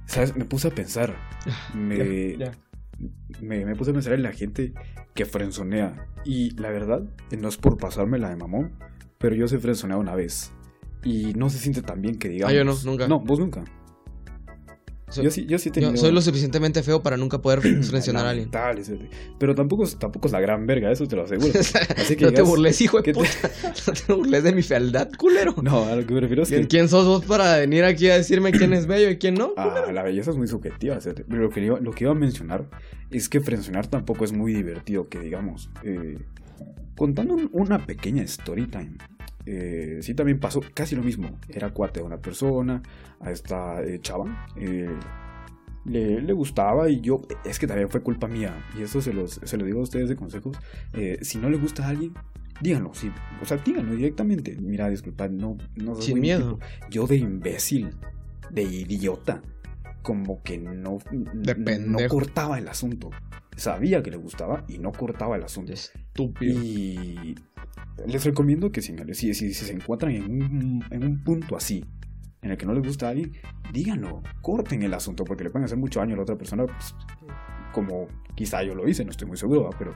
[0.07, 0.37] ¿Sabes?
[0.37, 1.17] Me puse a pensar.
[1.75, 2.37] Me,
[3.41, 4.73] me, me puse a pensar en la gente
[5.15, 6.07] que frenzonea.
[6.25, 7.03] Y la verdad,
[7.39, 8.73] no es por pasarme la de mamón,
[9.19, 10.53] pero yo soy frenzoneado una vez.
[11.03, 12.53] Y no se siente tan bien que digamos.
[12.53, 13.09] Ah, yo no, nunca.
[13.09, 13.65] No, vos nunca.
[15.15, 18.31] Soy, yo sí, yo sí yo soy lo suficientemente feo para nunca poder frencionar a
[18.31, 18.51] alguien.
[19.39, 21.53] Pero tampoco es, tampoco es la gran verga, eso te lo aseguro.
[21.97, 23.51] Así que no te burles, hijo de ¿qué te- puta.
[23.87, 25.55] No te burles de mi fealdad, culero.
[25.63, 26.67] No, a lo que me refiero es que.
[26.67, 29.53] ¿Quién, sos vos para venir aquí a decirme quién es bello y quién no?
[29.57, 31.25] Ah, la belleza es muy subjetiva, cerote.
[31.29, 32.69] pero lo que, iba, lo que iba a mencionar
[33.11, 35.71] es que frencionar tampoco es muy divertido, que digamos.
[35.83, 36.19] Eh,
[36.97, 38.93] contando un- una pequeña story time,
[39.47, 41.39] eh, sí también pasó casi lo mismo.
[41.49, 42.83] Era cuate de una persona,
[43.21, 44.89] a esta eh, chava, eh,
[45.85, 49.41] le, le gustaba y yo, es que también fue culpa mía, y eso se, los,
[49.43, 50.57] se lo digo a ustedes de consejos,
[51.21, 52.15] si no le gusta a alguien,
[52.61, 53.11] díganlo, sí,
[53.43, 54.57] o sea, díganlo directamente.
[54.61, 56.55] Mira, disculpa, no, no soy Sin miedo.
[56.55, 56.67] tipo.
[56.91, 57.91] Yo de imbécil,
[58.51, 59.43] de idiota,
[60.03, 60.99] como que no,
[61.43, 63.11] no cortaba el asunto.
[63.57, 65.73] Sabía que le gustaba y no cortaba el asunto.
[65.73, 66.61] Estúpido.
[66.63, 67.35] Y
[68.07, 71.85] les recomiendo que si, si, se encuentran en un, en un punto así,
[72.43, 73.33] en el que no les gusta a alguien,
[73.73, 76.95] díganlo, corten el asunto, porque le pueden hacer mucho daño a la otra persona, pues,
[77.73, 79.95] como quizá yo lo hice, no estoy muy seguro, pero,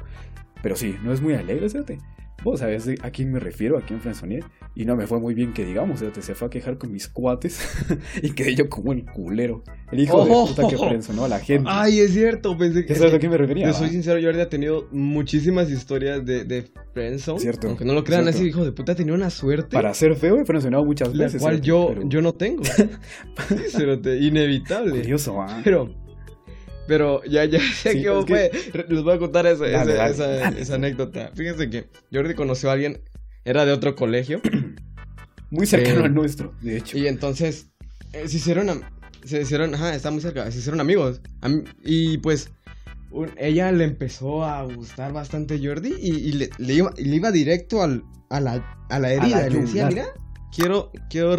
[0.62, 1.98] pero sí, no es muy alegre, fíjate.
[2.44, 4.44] Vos sabés a quién me refiero, a quién frenzoneé,
[4.76, 7.08] y no me fue muy bien que digamos, fíjate, se fue a quejar con mis
[7.08, 7.58] cuates
[8.22, 10.24] y quedé yo como el culero, el hijo Oh.
[10.46, 11.68] de puta que frenzonó a la gente.
[11.68, 12.92] Ay, es cierto, pensé que...
[12.94, 13.66] ¿Ya sabes a qué me refería?
[13.66, 17.40] Yo soy sincero, yo habría tenido muchísimas historias de, de friendzone.
[17.40, 18.38] Cierto, Aunque no lo crean, cierto.
[18.38, 19.74] ese hijo de puta tenía una suerte.
[19.74, 21.42] Para ser feo he frenzoneado muchas la veces.
[21.42, 22.62] cual fíjate, yo, pero- yo no tengo.
[23.70, 24.92] Cerote, inevitable.
[24.92, 25.60] Curioso, ¿ah?
[25.64, 25.92] Pero,
[26.88, 28.84] pero ya, ya sé Sí, que es que- fue.
[28.88, 30.60] Les voy a contar esa, Dale, esa- dale, esa- dale.
[30.60, 31.30] esa anécdota.
[31.34, 33.00] Fíjense que Jordi conoció a alguien,
[33.44, 34.40] era de otro colegio,
[35.50, 36.98] Muy cercano Eh, al nuestro, de hecho.
[36.98, 37.68] y entonces
[38.12, 38.82] eh, se hicieron,
[39.24, 41.22] se hicieron, ajá, está muy cerca, se hicieron amigos.
[41.40, 42.50] Am- y pues
[43.10, 47.30] un- ella le empezó a gustar bastante Jordi y, y le, le iba, le iba
[47.32, 49.46] directo al, a, la, a la herida.
[49.48, 50.06] y le decía, mira,
[50.54, 51.36] quiero, quiero,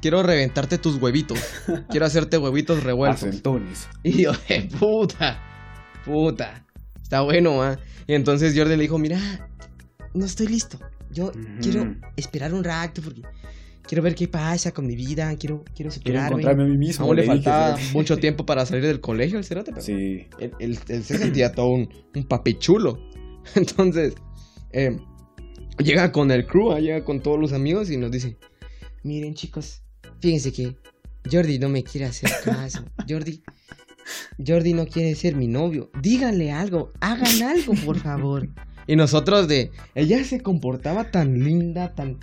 [0.00, 1.38] quiero reventarte tus huevitos.
[1.90, 3.22] quiero hacerte huevitos revueltos.
[3.24, 3.88] Acentones.
[4.02, 5.40] Y yo, de puta,
[6.04, 6.64] puta,
[7.02, 7.78] está bueno, ¿ah?
[8.06, 9.18] Y entonces Jordi le dijo, mira,
[10.14, 10.78] no estoy listo.
[11.10, 11.38] Yo Ujú.
[11.60, 13.22] quiero esperar un rato porque
[13.86, 16.28] quiero ver qué pasa con mi vida, quiero, quiero Quiero superarme.
[16.28, 17.06] encontrarme a mí mismo.
[17.06, 20.26] Aún le dije, faltaba mucho tiempo para salir del colegio, el cerote, pero Sí.
[20.38, 22.98] él, él- él se sentía todo un, un papichulo.
[23.54, 24.14] Entonces,
[24.72, 24.98] eh,
[25.78, 28.36] llega con el crew, ah, llega con todos los amigos y nos dice,
[29.02, 29.82] miren chicos,
[30.20, 30.76] fíjense que
[31.30, 32.84] Jordi no me quiere hacer caso.
[33.08, 33.42] Jordi,
[34.44, 35.90] Jordi no quiere ser mi novio.
[36.00, 38.48] Díganle algo, hagan algo, por favor.
[38.86, 42.18] Y nosotros de, ella se comportaba tan linda, tan,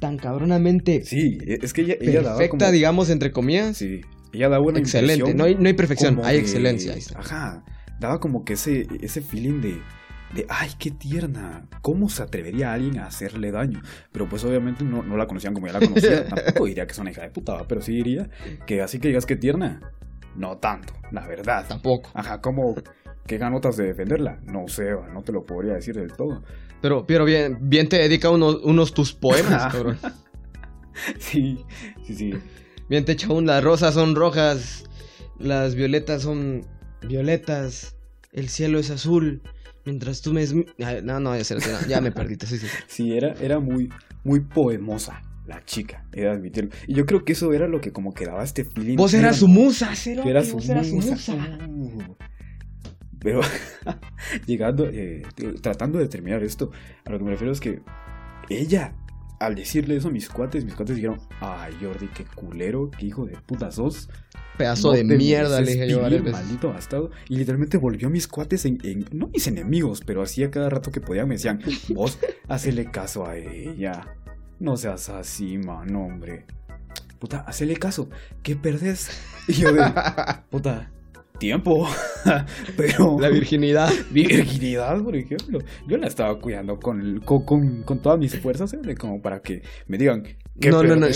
[0.00, 2.72] tan cabronamente Sí, e, es que ella, ella daba perfecta, como...
[2.72, 3.78] digamos, entre comillas.
[3.78, 6.94] Sí, ella daba una Excelente, no hay, no hay perfección, hay excelencia.
[7.16, 7.64] Ajá,
[8.00, 9.80] daba como que ese, ese feeling de,
[10.32, 13.82] de, ay, qué tierna, ¿cómo se atrevería alguien a hacerle daño?
[14.12, 16.98] Pero pues obviamente no, no la conocían como ya la conocía, tampoco diría que es
[16.98, 17.68] una hija de puta, ¿va?
[17.68, 18.28] pero sí diría
[18.66, 19.80] que así que digas que tierna,
[20.36, 21.66] no tanto, la verdad.
[21.68, 22.10] Tampoco.
[22.14, 22.74] Ajá, como,
[23.26, 24.40] ¿qué ganotas de defenderla?
[24.44, 26.42] No sé, no te lo podría decir del todo.
[26.80, 29.98] Pero, pero bien, bien te dedica unos, unos tus poemas, cabrón.
[31.18, 31.64] Sí,
[32.06, 32.34] sí, sí.
[32.88, 34.84] Bien te echa un, las rosas son rojas,
[35.38, 36.64] las violetas son
[37.02, 37.96] violetas,
[38.32, 39.42] el cielo es azul,
[39.84, 40.44] Mientras tú me...
[41.02, 42.66] No, no, ya, ya me perdiste, sí, sí.
[42.86, 43.90] Sí, era, era muy,
[44.22, 46.70] muy poemosa la chica, he de admitirlo.
[46.86, 48.96] Y yo creo que eso era lo que como que daba este feeling.
[48.96, 50.22] Vos eras su musa, cero.
[50.26, 51.16] era su vos eras su musa.
[53.18, 53.40] Pero
[54.46, 55.22] llegando, eh,
[55.62, 56.70] tratando de terminar esto,
[57.04, 57.80] a lo que me refiero es que
[58.50, 58.94] ella,
[59.40, 63.26] al decirle eso a mis cuates, mis cuates dijeron, ay Jordi, qué culero, qué hijo
[63.26, 64.08] de puta sos.
[64.56, 66.46] Pedazo No de mierda, le dije yo varias vivir, veces.
[66.46, 67.10] maldito bastardo.
[67.28, 70.70] Y literalmente volvió a mis cuates en, en- no mis enemigos, pero así a cada
[70.70, 72.18] rato que podían me decían, vos,
[72.48, 74.06] hacele caso a ella.
[74.60, 76.46] No seas así, man, hombre.
[77.18, 78.08] Puta, hacele caso.
[78.42, 79.10] ¿Qué perdés?
[79.48, 79.82] Y yo de,
[80.50, 80.92] puta,
[81.44, 81.86] tiempo.
[82.76, 83.90] pero La virginidad.
[84.10, 88.38] mi virginidad, por ejemplo, yo la estaba cuidando con, el- con, con, con todas mis
[88.38, 88.94] fuerzas, ¿eh?
[88.98, 90.22] Como para que me digan,
[90.60, 91.06] ¿qué No, no, no.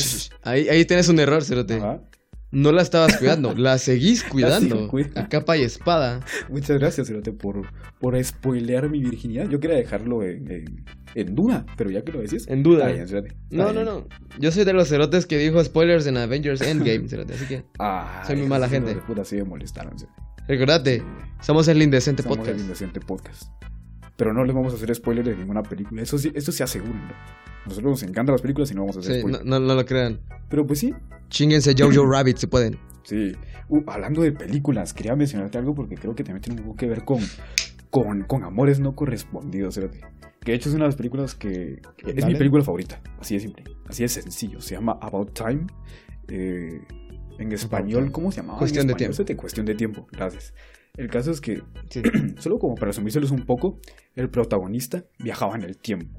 [0.43, 1.77] Ahí, ahí tienes un error, Cerote.
[1.77, 2.03] Ajá.
[2.51, 4.89] No la estabas cuidando, la seguís cuidando.
[4.89, 5.21] cuidando.
[5.21, 6.21] A capa y espada.
[6.49, 7.63] Muchas gracias, Cerote, por,
[8.01, 9.49] por spoilear mi virginidad.
[9.49, 10.85] Yo quería dejarlo en, en,
[11.15, 12.47] en duda, pero ya que lo decís.
[12.49, 12.87] En duda.
[12.89, 13.07] bien,
[13.51, 14.07] No, no, no.
[14.39, 17.35] Yo soy de los cerotes que dijo spoilers en Avengers Endgame, Cerote.
[17.35, 17.65] Así que,
[18.27, 18.95] Soy muy mala gente.
[18.95, 19.99] de puta sí me molestaron.
[19.99, 20.19] Cerote.
[20.49, 21.03] recordate,
[21.41, 22.57] somos el indecente Somos podcast.
[22.57, 23.43] el Indecente Podcast.
[24.17, 26.03] Pero no les vamos a hacer spoilers de ninguna película.
[26.03, 27.13] Eso sí, eso se asegura, ¿no?
[27.67, 29.45] Nosotros nos encantan las películas y no vamos a hacer Sí, spoilers.
[29.45, 30.21] no, no lo crean.
[30.49, 30.95] Pero pues sí,
[31.29, 32.79] Chinguense Jojo Rabbit si pueden.
[33.05, 33.33] Sí.
[33.69, 36.87] Uh, hablando de películas, quería mencionarte algo porque creo que también tiene un poco que
[36.87, 37.21] ver con,
[37.91, 40.01] con, con amores no correspondidos, cerote.
[40.49, 41.79] Que de hecho es una de las películas que...
[42.07, 44.63] Es mi película favorita, así de simple, así de sencillo.
[44.63, 45.67] Se llama About Time.
[46.29, 46.81] eh,
[47.39, 48.11] en español.
[48.11, 48.59] ¿cómo se llamaba?
[48.59, 49.15] Cuestión de tiempo.
[49.37, 50.55] Cuestión de tiempo, gracias.
[50.97, 52.01] El caso es que, Sí.
[52.39, 53.79] solo como para resumírselos un poco,
[54.15, 56.19] el protagonista viajaba en el tiempo.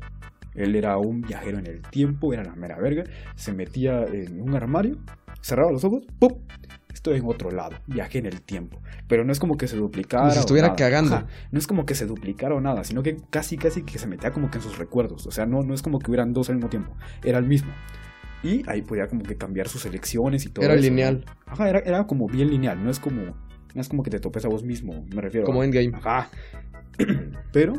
[0.54, 3.06] Él era un viajero en el tiempo, era la mera verga.
[3.36, 5.00] Se metía en un armario,
[5.42, 6.34] cerraba los ojos, ¡pum!
[7.00, 8.82] Estoy en otro lado, viajé en el tiempo.
[9.08, 10.24] Pero no es como que se duplicara.
[10.24, 10.76] Como si o estuviera nada.
[10.78, 11.16] cagando.
[11.16, 14.06] Ajá, No es como que se duplicara o nada, sino que casi, casi que se
[14.06, 15.26] metía como que en sus recuerdos.
[15.26, 16.94] O sea, no, no es como que hubieran dos al mismo tiempo,
[17.24, 17.72] era el mismo.
[18.44, 21.24] Y ahí podía como que cambiar sus elecciones y todo Era eso, lineal.
[21.46, 23.22] Ajá, era, era como bien lineal, no es como,
[23.74, 25.46] no es como que te topes a vos mismo, me refiero.
[25.46, 25.92] Como a- Endgame.
[25.96, 26.30] Ajá.
[27.54, 27.74] Pero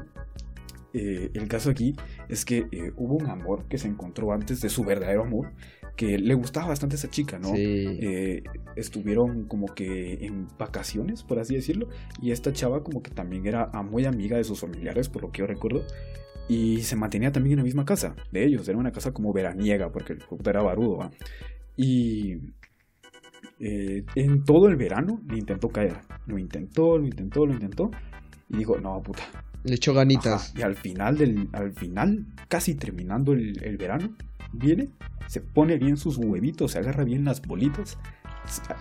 [0.94, 1.94] eh, el caso aquí
[2.30, 5.52] es que eh, hubo un amor que se encontró antes de su verdadero amor,
[6.00, 7.48] que le gustaba bastante a esa chica, ¿no?
[7.48, 7.98] Sí.
[8.00, 8.42] Eh,
[8.74, 11.88] estuvieron como que en vacaciones, por así decirlo,
[12.22, 15.40] y esta chava como que también era muy amiga de sus familiares, por lo que
[15.40, 15.84] yo recuerdo,
[16.48, 19.92] y se mantenía también en la misma casa de ellos, era una casa como veraniega,
[19.92, 21.10] porque el puta era barudo, ¿va?
[21.76, 22.54] Y
[23.58, 27.90] eh, en todo el verano le intentó caer, lo intentó, lo intentó, lo intentó,
[28.48, 29.24] y dijo, no, puta,
[29.64, 30.48] Le echó ganitas.
[30.48, 34.16] Ajá, Y al final del, al final, casi terminando el, el verano,
[34.52, 34.90] viene,
[35.26, 37.98] se pone bien sus huevitos, se agarra bien las bolitas,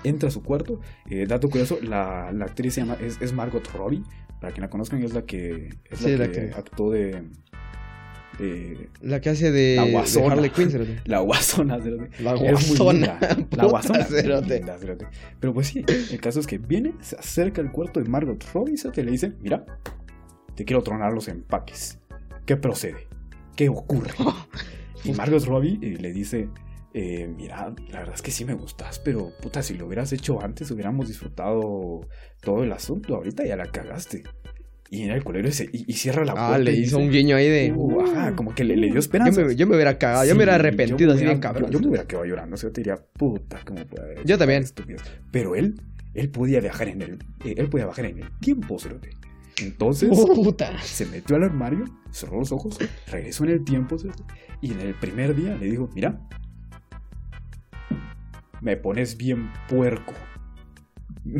[0.03, 0.79] entra a su cuarto.
[1.09, 4.03] Eh, dato curioso, la, la actriz se llama, es, es Margot Robbie,
[4.41, 7.23] para quien la conozcan, es la que, es Sí, la la que que- actuó de,
[8.39, 10.25] de La que hace de, La de.
[10.31, 11.77] Harley Quinn, la guasona.
[12.19, 13.19] La guasona.
[13.51, 14.07] La guasona.
[15.39, 18.75] Pero pues sí, el caso es que viene, se acerca al cuarto de Margot Robbie
[18.75, 19.65] y le dice, mira,
[20.55, 21.99] te quiero tronar los empaques.
[22.45, 23.07] ¿Qué procede?
[23.55, 24.11] ¿Qué ocurre?
[25.03, 26.49] Y Margot Robbie eh, le dice,
[26.93, 30.41] eh, mira, la verdad es que sí me gustas, pero puta, si lo hubieras hecho
[30.43, 32.01] antes hubiéramos disfrutado
[32.41, 33.15] todo el asunto.
[33.15, 34.23] Ahorita ya la cagaste.
[34.91, 36.55] Y en el culero ese, y, y cierra la puerta.
[36.55, 37.71] Ah, le y hizo dice, un guiño ahí de.
[37.75, 39.43] "Uh, ajá, como que le, le dio yo, esperanza.
[39.43, 41.69] me, yo me hubiera cagado, yo me hubiera arrepentido así bien cabrón.
[41.69, 44.37] Yo, me hubiera quedado llorando, o sea, yo te diría, puta, ¿cómo puede haber Yo
[44.39, 44.61] también.
[44.63, 45.01] tal estupidez?
[45.31, 45.79] Pero él,
[46.15, 47.13] él podía viajar en el,
[47.45, 49.11] eh, él podía viajar en el tiempo, cerote.
[49.61, 50.81] Entonces, Puta.
[50.81, 53.97] se metió al armario, cerró los ojos, regresó en el tiempo,
[54.61, 56.19] y en el primer día le dijo, mira,
[58.61, 60.13] me pones bien puerco.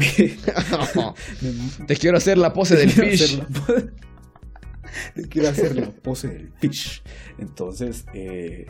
[1.88, 3.41] Te quiero hacer la pose del fish.
[5.15, 7.01] Le quiero hacer la pose del fish.
[7.38, 8.65] Entonces, eh,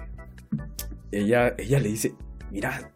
[1.11, 2.13] ella, ella le dice,
[2.51, 2.93] mira,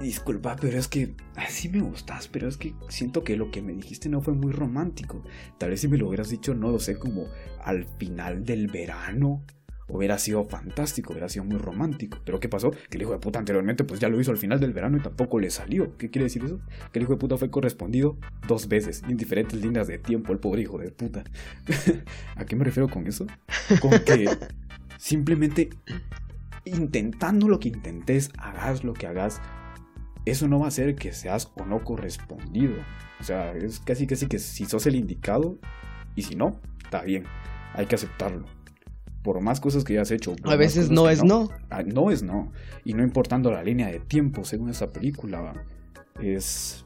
[0.00, 3.72] disculpa, pero es que así me gustas, pero es que siento que lo que me
[3.72, 5.22] dijiste no fue muy romántico.
[5.58, 7.26] Tal vez si me lo hubieras dicho, no lo sé, como
[7.62, 9.44] al final del verano.
[9.86, 12.18] Hubiera sido fantástico, hubiera sido muy romántico.
[12.24, 12.70] Pero ¿qué pasó?
[12.70, 15.00] Que el hijo de puta anteriormente pues ya lo hizo al final del verano y
[15.00, 15.94] tampoco le salió.
[15.98, 16.58] ¿Qué quiere decir eso?
[16.90, 18.16] Que el hijo de puta fue correspondido
[18.48, 21.22] dos veces, en diferentes líneas de tiempo, el pobre hijo de puta.
[22.36, 23.26] ¿A qué me refiero con eso?
[23.82, 24.26] Con que
[24.96, 25.68] simplemente
[26.64, 29.42] intentando lo que intentes, hagas lo que hagas,
[30.24, 32.74] eso no va a hacer que seas o no correspondido.
[33.20, 35.58] O sea, es casi casi que si sos el indicado
[36.14, 37.24] y si no, está bien,
[37.74, 38.46] hay que aceptarlo.
[39.22, 40.34] Por más cosas que hayas hecho.
[40.44, 41.48] A veces no es no.
[41.70, 42.52] Ah, no es no.
[42.84, 45.54] Y no importando la línea de tiempo según esa película,
[46.20, 46.84] es,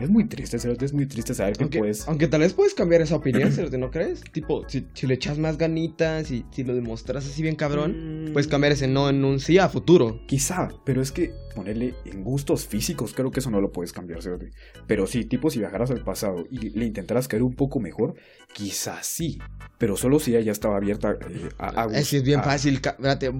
[0.00, 2.08] Es muy triste, cerote, es muy triste saber que Aunque, puedes...
[2.08, 4.22] aunque tal vez puedes cambiar esa opinión, Cerote, ¿no crees?
[4.32, 8.32] Tipo, si, si le echas más ganitas y si lo demostras así bien cabrón, Mm,
[8.32, 10.20] puedes cambiar ese no en un sí a futuro.
[10.26, 14.20] Quizá, pero es que ponerle en gustos físicos, creo que eso no lo puedes cambiar,
[14.22, 14.50] cerote.
[14.86, 18.14] Pero sí, tipo, si viajaras al pasado y le intentaras caer un poco mejor,
[18.54, 19.38] quizás sí.
[19.76, 22.74] Pero solo si ella ya estaba abierta eh, a, a Es es bien a- fácil,
[22.76, 23.30] espérate,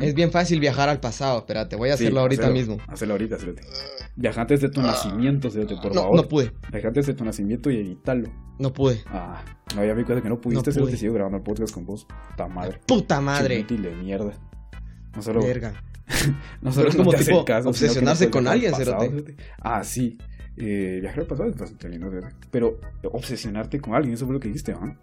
[0.00, 2.78] es bien fácil viajar al pasado, espérate, voy a Sí, hacerlo ahorita mismo.
[2.88, 3.62] Hazlo ahorita, cerote.
[4.16, 6.16] Viaja antes de tu nacimiento, cerote, por No, favor.
[6.16, 8.28] no pude, Viaja antes de tu nacimiento y evítalo.
[8.58, 9.02] no pude.
[9.06, 9.44] Ah,
[9.76, 10.96] no, ya me cuenta que no pudiste, No pude.
[10.96, 12.06] sigo grabando el podcast con vos.
[12.36, 12.80] Ta madre.
[12.86, 13.58] Puta madre.
[13.58, 14.32] Inútil de mierda.
[15.16, 15.74] No solo, Verga.
[16.62, 19.36] no solo Pero es no como te tipo caso, obsesionarse con alguien, cerote.
[19.60, 20.18] Ah, sí.
[20.56, 22.10] Eh, viajar al pasado es bastante lindo.
[22.50, 22.80] Pero
[23.12, 24.96] obsesionarte con alguien, eso fue lo que dijiste, ¿no?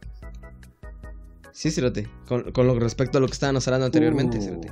[1.51, 4.41] Sí, Cerote, con, con lo respecto a lo que estábamos hablando anteriormente, Uh.
[4.41, 4.71] Cerote.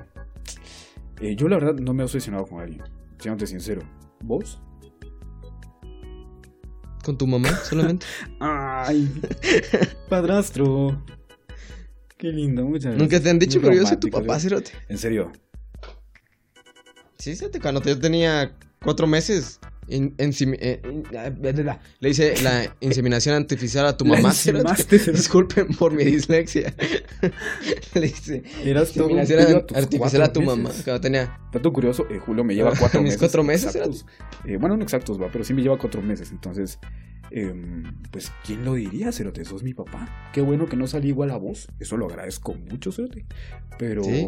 [1.22, 2.82] Eh, yo la verdad no me he obsesionado con alguien.
[3.20, 3.82] Siéndote sincero.
[4.22, 4.62] ¿Vos?
[7.04, 8.06] ¿Con tu mamá solamente?
[8.40, 9.12] Ay,
[10.10, 11.04] padrastro.
[12.20, 13.02] Qué lindo, muchas gracias.
[13.02, 14.72] Nunca te han dicho, Muy pero yo soy tu papá, Cerote.
[14.90, 15.32] En serio.
[17.18, 19.58] Sí, Cerote, cuando yo tenía cuatro meses,
[19.90, 20.16] in-
[20.60, 24.34] eh, in- ah, le hice la inseminación artificial a tu mamá.
[24.34, 26.74] Disculpen por mi dislexia.
[27.94, 31.38] le un inseminación a artificial a tu mamá cuando tenía...
[31.52, 33.20] Dato curioso, eh, Julio me lleva cuatro ¿mis meses.
[33.20, 34.06] cuatro meses, exactos.
[34.46, 36.32] Eh, bueno, no exactos, va, pero sí me lleva cuatro meses.
[36.32, 36.80] Entonces,
[37.32, 39.44] em, pues, ¿quién lo diría, Cerote?
[39.46, 40.30] Sos mi papá.
[40.34, 41.68] Qué bueno que no salí igual a vos.
[41.80, 43.26] Eso lo agradezco mucho, Cerote.
[43.78, 44.28] Pero, Sí.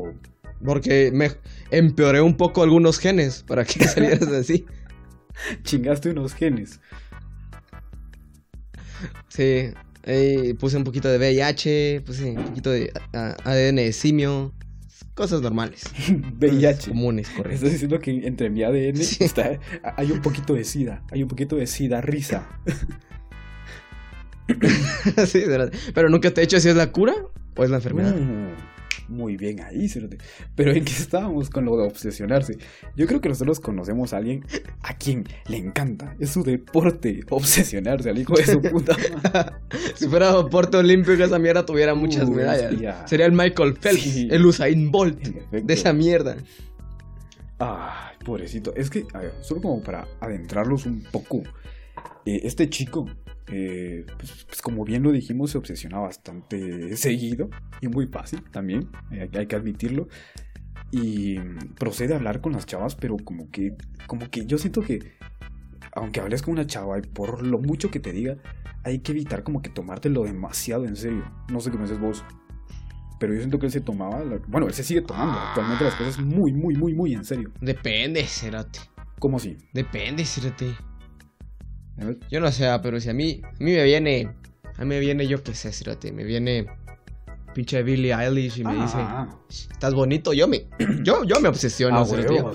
[0.63, 1.31] Porque me
[1.71, 4.65] empeoré un poco algunos genes para que salieras así.
[5.63, 6.79] chingaste unos genes.
[9.29, 9.71] Sí,
[10.59, 14.53] puse un poquito de VIH, puse un poquito de a- ADN de simio,
[15.15, 15.83] cosas normales.
[16.39, 16.89] VIH.
[16.89, 17.55] Comunes, correcto.
[17.55, 19.23] Estás diciendo que entre mi ADN Sí.
[19.23, 19.59] está,
[19.97, 21.03] hay un poquito de sida.
[21.11, 22.47] Hay un poquito de sida risa.
[25.25, 25.43] sí.
[25.93, 27.13] Pero nunca te he dicho si es la cura
[27.55, 28.15] o es la enfermedad.
[28.15, 28.49] Uh,
[29.07, 30.17] muy bien ahí, Cerote.
[30.55, 32.57] Pero ¿en qué estábamos con lo de obsesionarse?
[32.95, 34.45] Yo creo que nosotros conocemos a alguien
[34.83, 36.15] a quien le encanta.
[36.19, 39.51] Es su deporte, obsesionarse al hijo de su puta madre.
[39.95, 43.09] Si fuera deporte olímpico, esa mierda tuviera muchas Uh, medallas.
[43.09, 44.27] Sería el Michael Phelps, Sí.
[44.31, 45.19] el Usain Bolt
[45.51, 46.35] de esa mierda.
[47.59, 48.73] Ay, pobrecito.
[48.75, 51.43] Es que, a ver, solo como para adentrarlos un poco.
[52.25, 53.07] Eh, este chico,
[53.47, 57.49] eh, pues, pues como bien lo dijimos, se obsesiona bastante seguido
[57.81, 60.07] y muy fácil también, eh, hay que admitirlo.
[60.93, 61.39] Y
[61.79, 63.75] procede a hablar con las chavas, pero como que,
[64.07, 65.13] como que yo siento que,
[65.93, 68.37] aunque hables con una chava y por lo mucho que te diga,
[68.83, 71.23] hay que evitar como que tomártelo demasiado en serio.
[71.49, 72.25] No sé qué me dices vos.
[73.19, 75.95] Pero yo siento que él se tomaba, la- bueno, él se sigue tomando actualmente las
[75.95, 77.51] cosas muy, muy, muy, muy en serio.
[77.61, 78.79] Depende, Cerote.
[79.19, 79.55] ¿Cómo así?
[79.73, 80.75] Depende, Cerote.
[82.29, 84.29] Yo no sé, ah, pero si a mí, a mí me viene,
[84.77, 85.71] a mí me viene, yo qué sé,
[86.11, 86.67] me viene
[87.53, 90.65] pinche Billie Eilish y me Ah, dice, estás bonito, yo me,
[91.03, 92.51] yo, yo me obsesiono, ah, huevo.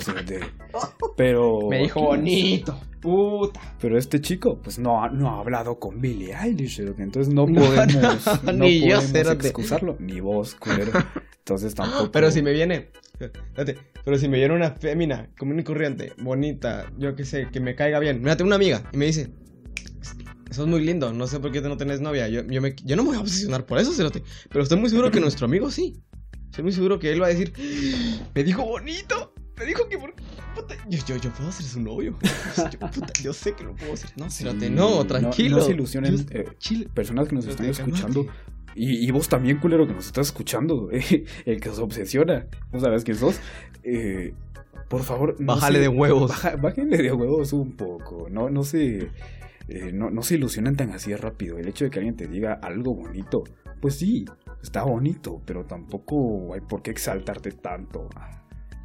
[1.17, 1.61] Pero.
[1.71, 3.61] Me dijo bonito, puta.
[3.81, 8.27] Pero este chico, pues no ha, no ha hablado con Billie Eilish, entonces no podemos.
[8.45, 9.97] no, no ni yo, podemos excusarlo.
[9.99, 10.93] Ni vos, culero.
[11.39, 12.11] Entonces tampoco.
[12.11, 16.91] Pero si me viene, espérate, pero si me viene una fémina común y corriente, bonita,
[16.97, 18.21] yo qué sé, que me caiga bien.
[18.21, 19.31] Mira, tengo una amiga y me dice,
[20.49, 22.29] eso es muy lindo, no sé por qué no tenés novia.
[22.29, 24.23] Yo, yo, me- yo no me voy a obsesionar por eso, Cerote.
[24.49, 26.01] Pero estoy muy seguro que nuestro amigo sí.
[26.45, 27.53] Estoy muy seguro que él va a decir,
[28.35, 30.15] me dijo bonito, me dijo que por...
[30.55, 32.17] puta, yo, yo, yo puedo ser su novio.
[32.73, 34.11] Yo, puta, yo sé que lo puedo ser.
[34.17, 35.59] No, Sí, Cerote, no, tranquilo.
[35.59, 36.27] No, se ilusionen.
[36.31, 36.47] Eh,
[36.95, 38.27] personas que nos están escuchando.
[38.77, 40.91] Y, y vos también, culero, que nos estás escuchando.
[40.93, 42.47] eh, el que se obsesiona.
[42.71, 43.41] Vos sabés quién sos.
[43.83, 44.35] Eh,
[44.89, 46.29] por favor, no Bájale se- de huevos.
[46.31, 48.29] Baja- bájenle de huevos un poco.
[48.31, 49.09] No, no se.
[49.69, 51.59] eh, no, no se ilusionen tan así rápido.
[51.59, 53.43] El hecho de que alguien te diga algo bonito,
[53.81, 54.25] pues sí,
[54.63, 58.09] está bonito, pero tampoco hay por qué exaltarte tanto.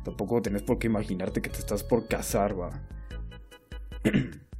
[0.03, 2.69] Tampoco tenés por qué imaginarte que te estás por casar, va.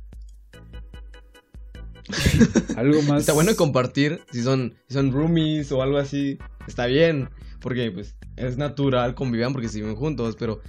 [2.75, 3.21] algo más.
[3.21, 6.37] Está bueno compartir si son, si son roomies o algo así.
[6.67, 7.29] Está bien.
[7.59, 10.35] Porque pues es natural, convivan porque si viven juntos.
[10.39, 10.61] Pero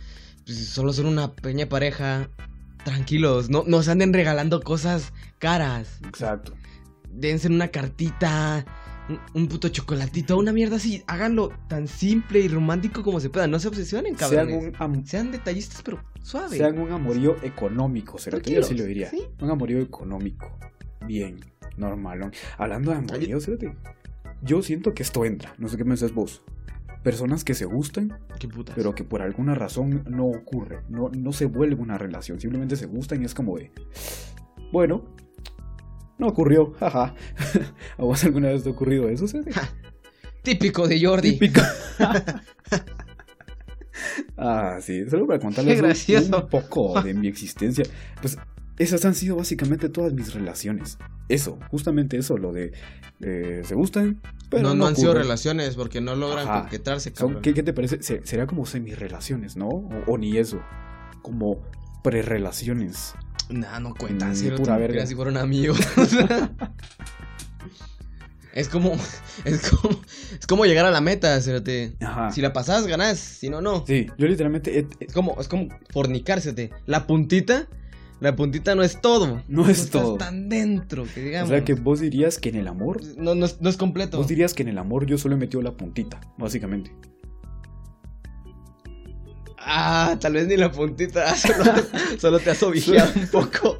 [0.45, 2.29] pues, si solo son una pequeña pareja.
[2.85, 6.01] Tranquilos, no, no se anden regalando cosas caras.
[6.05, 6.53] Exacto.
[7.13, 8.67] Dense una cartita,
[9.09, 11.05] un, un puto chocolatito, una mierda así.
[11.07, 13.47] Háganlo tan simple y romántico como se pueda.
[13.47, 14.75] No se obsesionen, Sean cabrones.
[14.81, 16.57] un, Sean detallistas, pero suave.
[16.57, 19.11] sean un amorío económico, se yo Tranquilos, así lo diría.
[19.11, 19.23] ¿sí?
[19.41, 20.59] Un amorío económico.
[21.07, 21.41] Bien,
[21.77, 22.31] normal.
[22.59, 23.75] Hablando de amorío, fíjate,
[24.43, 25.55] yo siento que esto entra.
[25.59, 26.43] No sé qué me dices vos.
[27.03, 28.77] Personas que se gustan, Qué putas.
[28.77, 30.81] pero que por alguna razón no ocurre.
[30.89, 32.41] No, no se vuelve una relación.
[32.41, 33.73] Simplemente se gustan y es como de.
[34.71, 35.05] Bueno,
[36.19, 37.15] no ocurrió, jaja.
[37.99, 39.51] ¿A vos alguna vez te ha ocurrido eso, Cerote?
[40.43, 41.33] Típico de Jordi.
[41.33, 41.61] Típico.
[44.37, 47.85] ah, sí, solo para contarles un poco de mi existencia.
[48.21, 48.39] Pues
[48.79, 50.99] esas han sido básicamente todas mis relaciones.
[51.29, 52.73] Eso, justamente eso, lo de
[53.21, 54.21] eh, se gustan,
[54.51, 56.61] pero no, no, no han sido relaciones porque no logran Ajá.
[56.63, 57.43] concretarse, cabrón.
[57.43, 58.03] ¿qué, qué te parece?
[58.03, 59.69] Se- Sería como semi-relaciones, ¿no?
[59.69, 60.61] O, o ni eso.
[61.23, 61.63] Como
[62.03, 63.15] pre-relaciones.
[63.49, 65.07] Nah, no cuenta, Ni sí, no pura verga.
[65.07, 65.79] si fueran amigos.
[68.55, 68.93] es como,
[69.45, 70.01] es como,
[70.39, 71.97] es como llegar a la meta, cerote.
[72.01, 72.31] Ajá.
[72.33, 73.85] Si la pasas, ganas, si no, no.
[73.87, 74.87] Sí, yo literalmente.
[75.01, 76.71] Es como, es como fornicársete.
[76.87, 77.69] La puntita,
[78.23, 79.43] la puntita no es todo.
[79.49, 80.17] No es estás todo.
[80.17, 81.49] tan dentro que o digamos.
[81.51, 83.01] sea que vos dirías que en el amor.
[83.19, 84.17] no, no, es, no es completo.
[84.19, 86.93] Vos dirías que en el amor yo solo he metido la puntita, básicamente.
[89.59, 91.35] Ah, tal vez ni la puntita.
[91.37, 91.65] Solo,
[92.19, 93.79] solo te has obviado un poco.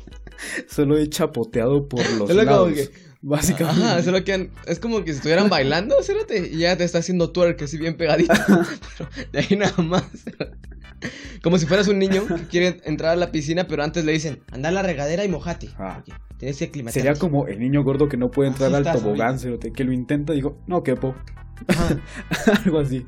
[0.69, 2.73] Solo he chapoteado por los Solo como lados.
[2.75, 3.85] que- Básicamente.
[3.85, 7.31] Ajá, solo que es como que si estuvieran bailando, cérate, y ya te está haciendo
[7.31, 8.33] twerk así bien pegadito.
[8.99, 10.03] Pero de ahí nada más.
[11.43, 14.41] Como si fueras un niño que quiere entrar a la piscina, pero antes le dicen,
[14.53, 15.71] anda a la regadera y mojate.
[16.39, 17.01] Tienes que aclimatarte.
[17.01, 19.39] Sería como el niño gordo que no puede entrar al tobogán,
[19.75, 21.15] que lo intenta y digo, no quepo.
[22.65, 23.07] Algo así.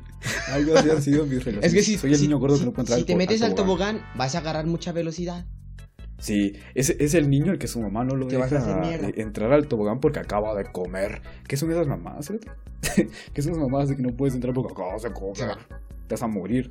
[0.51, 1.65] Algo así han sido mis relaciones.
[1.65, 3.05] Es que si, Soy el si- niño gordo si- que no puede entrar si al
[3.07, 5.45] te metes al tobogán, vas a agarrar mucha velocidad.
[6.17, 9.09] Sí, es, es el niño el que su mamá no lo Que vas a deja
[9.15, 11.21] entrar al tobogán porque acaba de comer.
[11.47, 12.31] ¿Qué son esas mamás?
[13.33, 15.57] ¿Qué son esas mamás de que no puedes entrar porque acabas de comer?
[16.07, 16.69] Te vas a morir.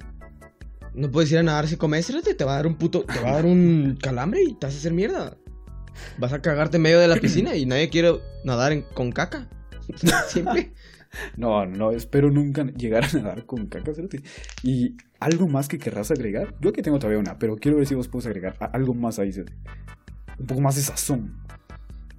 [0.95, 3.19] No puedes ir a nadar si comes, cérate, te va a dar un puto, te
[3.21, 5.37] va a dar un calambre y te vas a hacer mierda.
[6.19, 8.13] Vas a cagarte en medio de la piscina y nadie quiere
[8.45, 9.49] nadar en- con caca.
[10.29, 10.73] Siempre.
[11.37, 14.23] No, no, espero nunca llegar a nadar con caca, cerote.
[14.63, 16.55] Y algo más que querrás agregar.
[16.61, 19.33] Yo aquí tengo todavía una, pero quiero ver si vos puedes agregar algo más ahí.
[20.39, 21.37] Un poco más de sazón.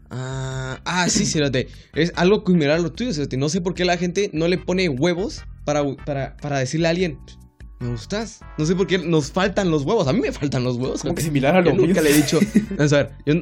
[0.09, 1.67] Ah, ah, sí, Cerote.
[1.93, 3.37] Es algo similar a lo tuyo, Cerote.
[3.37, 6.91] No sé por qué la gente no le pone huevos para, para, para decirle a
[6.91, 7.17] alguien,
[7.79, 8.41] me gustas.
[8.57, 10.07] No sé por qué nos faltan los huevos.
[10.07, 11.01] A mí me faltan los huevos.
[11.01, 12.39] Como que similar a lo Yo nunca le he dicho.
[12.71, 13.33] Vamos a ver, yo,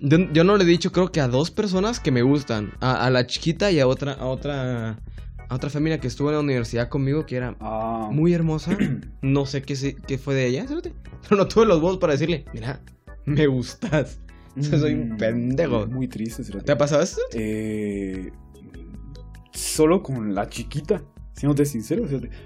[0.00, 2.72] yo, yo no le he dicho, creo que a dos personas que me gustan.
[2.80, 4.98] A, a la chiquita y a otra, a otra,
[5.48, 8.76] a otra familia que estuvo en la universidad conmigo que era Ah, muy hermosa.
[9.22, 10.66] No sé qué, qué fue de ella.
[10.68, 12.80] Pero no tuve los huevos para decirle, mira,
[13.24, 14.20] me gustas.
[14.60, 15.86] soy un mm, pendejo.
[15.86, 16.42] Muy triste.
[16.44, 17.20] ¿Te ha pasado esto?
[17.32, 18.30] Eh,
[19.52, 21.02] solo con la chiquita,
[21.38, 22.04] siéndote sincero,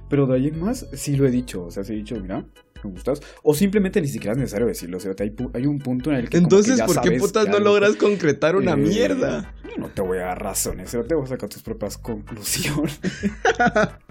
[0.09, 2.45] pero de ahí en más sí lo he dicho, o sea, sí he dicho, mira,
[2.84, 6.11] me gustas, o simplemente ni siquiera es necesario decirlo, o sea, hay, hay un punto
[6.11, 8.57] en el que como que Entonces, ya ¿por qué sabes putas no algo- logras concretar
[8.57, 9.55] una Eh, mierda?
[9.64, 13.01] yo No te voy a dar razones, te voy a sacar tus propias conclusiones.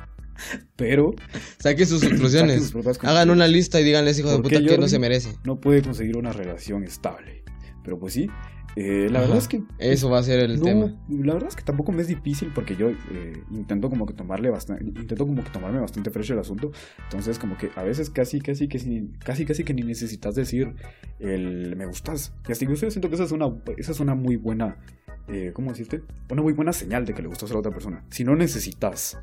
[0.76, 1.14] pero
[1.60, 2.74] Saquen sus conclusiones.
[3.02, 5.36] Hagan una lista y díganles, hijo de ¿Por puta, que no se merece.
[5.44, 7.44] no puede conseguir una relación estable.
[7.84, 8.28] Pero pues sí,
[8.76, 9.28] eh, la Ajá.
[9.28, 10.94] verdad es que Eso va a ser el no, tema.
[11.10, 14.50] la verdad es que tampoco me es difícil porque yo eh, intento como que tomarle
[14.50, 16.72] bastante, intento como que tomarme bastante fresh el asunto.
[17.04, 20.74] Entonces como que a veces casi, casi, que sin- casi, casi que ni necesitas decir
[21.20, 22.34] el me gustas.
[22.48, 24.78] Y así que yo siento que esa es una, esa es una muy buena,
[25.28, 26.02] eh, ¿cómo decirte?
[26.30, 28.04] Una muy buena señal de que le gustas a la otra persona.
[28.10, 29.18] Si no necesitas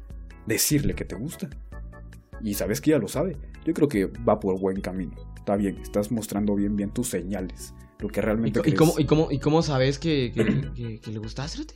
[0.46, 1.48] decirle que te gusta
[2.42, 5.12] y sabes que ya lo sabe, yo creo que va por buen camino.
[5.36, 7.74] Está bien, estás mostrando bien, bien tus señales.
[8.00, 8.78] Lo que ¿Y, realmente y crees.
[8.78, 10.44] cómo, y, cómo, ¿Y cómo sabes que, que,
[10.74, 11.56] que- que le gustaste?
[11.58, 11.74] Cerote?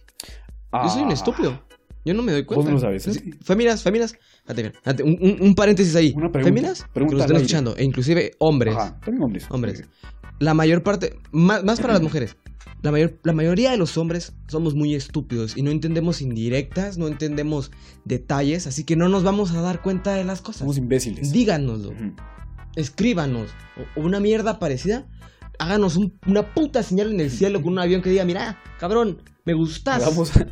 [0.85, 1.63] Yo soy un Ah, estúpido.
[2.05, 2.71] Yo no me doy ¿Vos cuenta.
[2.71, 3.35] no lo sabes, eh?
[3.43, 3.83] Féminas.
[3.83, 6.13] Fíjate bien, fíjate, un, un- un paréntesis ahí.
[6.17, 7.47] Una pregunta, Féminas, que pregunta lo estén al aire.
[7.47, 8.75] escuchando, e inclusive hombres.
[8.77, 9.47] Ajá, también hombres.
[9.51, 9.85] Hombres.
[10.41, 12.37] La mayor parte, más, más para las mujeres.
[12.83, 17.07] La, mayor, la mayoría de los hombres somos muy estúpidos y no entendemos indirectas, no
[17.07, 17.71] entendemos
[18.05, 20.61] detalles, así que no nos vamos a dar cuenta de las cosas.
[20.61, 21.31] Somos imbéciles.
[21.31, 22.15] Díganoslo, Ujú.
[22.75, 23.51] escríbanos,
[23.97, 25.07] o, o una mierda parecida,
[25.59, 29.19] háganos un- una puta señal en el cielo con un avión que diga, mira, cabrón,
[29.45, 30.03] me gustas.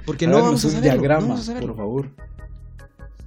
[0.07, 1.69] Porque no vamos a un saberlo, no diagrama, vamos a saberlo.
[1.69, 2.11] por favor.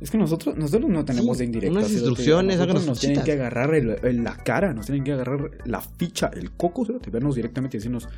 [0.01, 1.78] Es que nosotros, nosotros no tenemos Sí, de indirectas.
[1.78, 5.51] unas instrucciones, háganos nos tienen que agarrar el- el- la cara, nos tienen que agarrar
[5.65, 8.09] la ficha, el coco, cerote, vernos directamente y decirnos,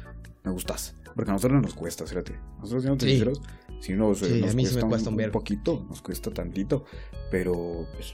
[0.43, 0.95] me gustas.
[1.15, 2.33] Porque a nosotros no nos cuesta, fíjate.
[2.59, 3.11] Nosotros siendo Sí.
[3.11, 3.41] sinceros,
[3.79, 6.31] si nos, Sí, nos a mí sí me cuesta, cuesta un un, poquito, nos cuesta
[6.31, 6.85] tantito.
[7.29, 8.13] Pero, pues,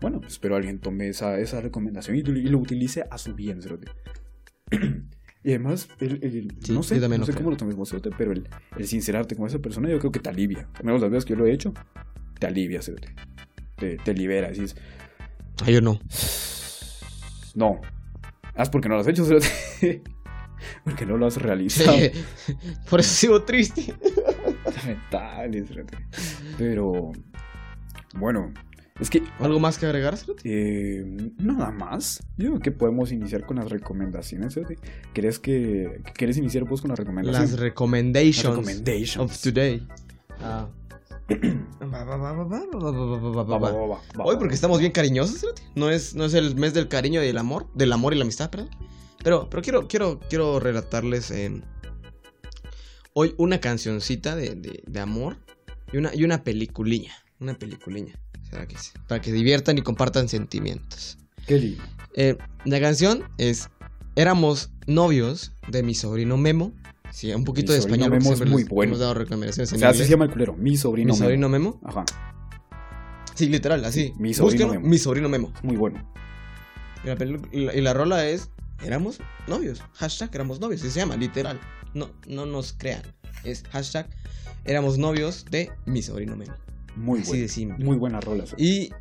[0.00, 3.88] bueno, espero alguien tome esa, esa recomendación y, y lo utilice a su bien, cerote.
[5.44, 7.36] Y además, el, el- Sí, no sé, no sé creo.
[7.38, 8.48] cómo lo tomes vos, pero el,
[8.78, 10.68] el sincerarte con esa persona yo creo que te alivia.
[10.74, 11.74] Al menos las veces que yo lo he hecho,
[12.38, 12.80] te alivia.
[13.76, 14.76] Te, te libera, decís,
[15.64, 15.98] Ah, yo no.
[17.54, 17.80] no.
[18.54, 19.26] Haz porque no lo has hecho,
[20.84, 21.96] porque no lo has realizado.
[22.90, 23.94] Por eso sigo triste.
[24.76, 25.64] Lamentable.
[26.56, 27.12] Pero,
[28.14, 28.52] bueno,
[29.02, 29.20] es que.
[29.40, 31.02] ¿Algo más que agregar, eh,
[31.38, 32.22] nada más.
[32.36, 34.78] Yo creo que podemos iniciar con las recomendaciones, Cerote.
[35.12, 36.02] ¿Crees que.
[36.14, 37.50] ¿Quieres iniciar vos con las recomendaciones?
[37.50, 38.44] Las recommendations.
[38.44, 39.16] Las recommendations.
[39.16, 39.84] Of today.
[44.18, 47.38] Hoy porque estamos bien cariñosos, No es, no es el mes del cariño y del
[47.38, 47.66] amor.
[47.74, 48.70] Del amor y la amistad, perdón.
[49.24, 51.34] Pero, pero quiero, quiero, quiero relatarles
[53.14, 55.38] hoy una cancioncita de, de, de amor
[55.92, 57.21] y una, y una peliculilla.
[57.42, 58.14] Una peliculiña.
[58.48, 58.90] ¿será que sí?
[59.08, 61.18] Para que diviertan y compartan sentimientos.
[61.46, 61.82] Qué lindo.
[62.14, 63.68] Eh, la canción es
[64.14, 66.72] Éramos novios de mi sobrino Memo.
[67.10, 68.10] Sí, un poquito Mi de español.
[68.10, 68.90] Memo es muy bueno.
[68.90, 70.54] Hemos dado recomendaciones O sea, así se llama el culero.
[70.54, 71.12] Mi sobrino.
[71.14, 71.80] mi sobrino Memo.
[71.84, 72.04] Ajá.
[73.34, 74.12] Sí, literal, así.
[74.18, 74.88] Mi sobrino Búsquenlo, Memo.
[74.88, 75.52] Mi sobrino Memo.
[75.62, 76.06] Muy bueno.
[77.02, 78.50] Y la, pelu- y la- y la rola es
[78.84, 79.82] Éramos novios.
[79.94, 80.80] Hashtag éramos novios.
[80.82, 81.58] Así se llama, literal.
[81.94, 83.02] No, no nos crean.
[83.44, 84.08] Es hashtag
[84.64, 86.52] éramos novios de mi sobrino Memo.
[86.96, 87.42] Muy Así bueno.
[87.42, 87.84] de simple.
[87.84, 88.46] Muy buena rola.
[88.46, 88.54] ¿sí?
[88.58, 88.92] Y.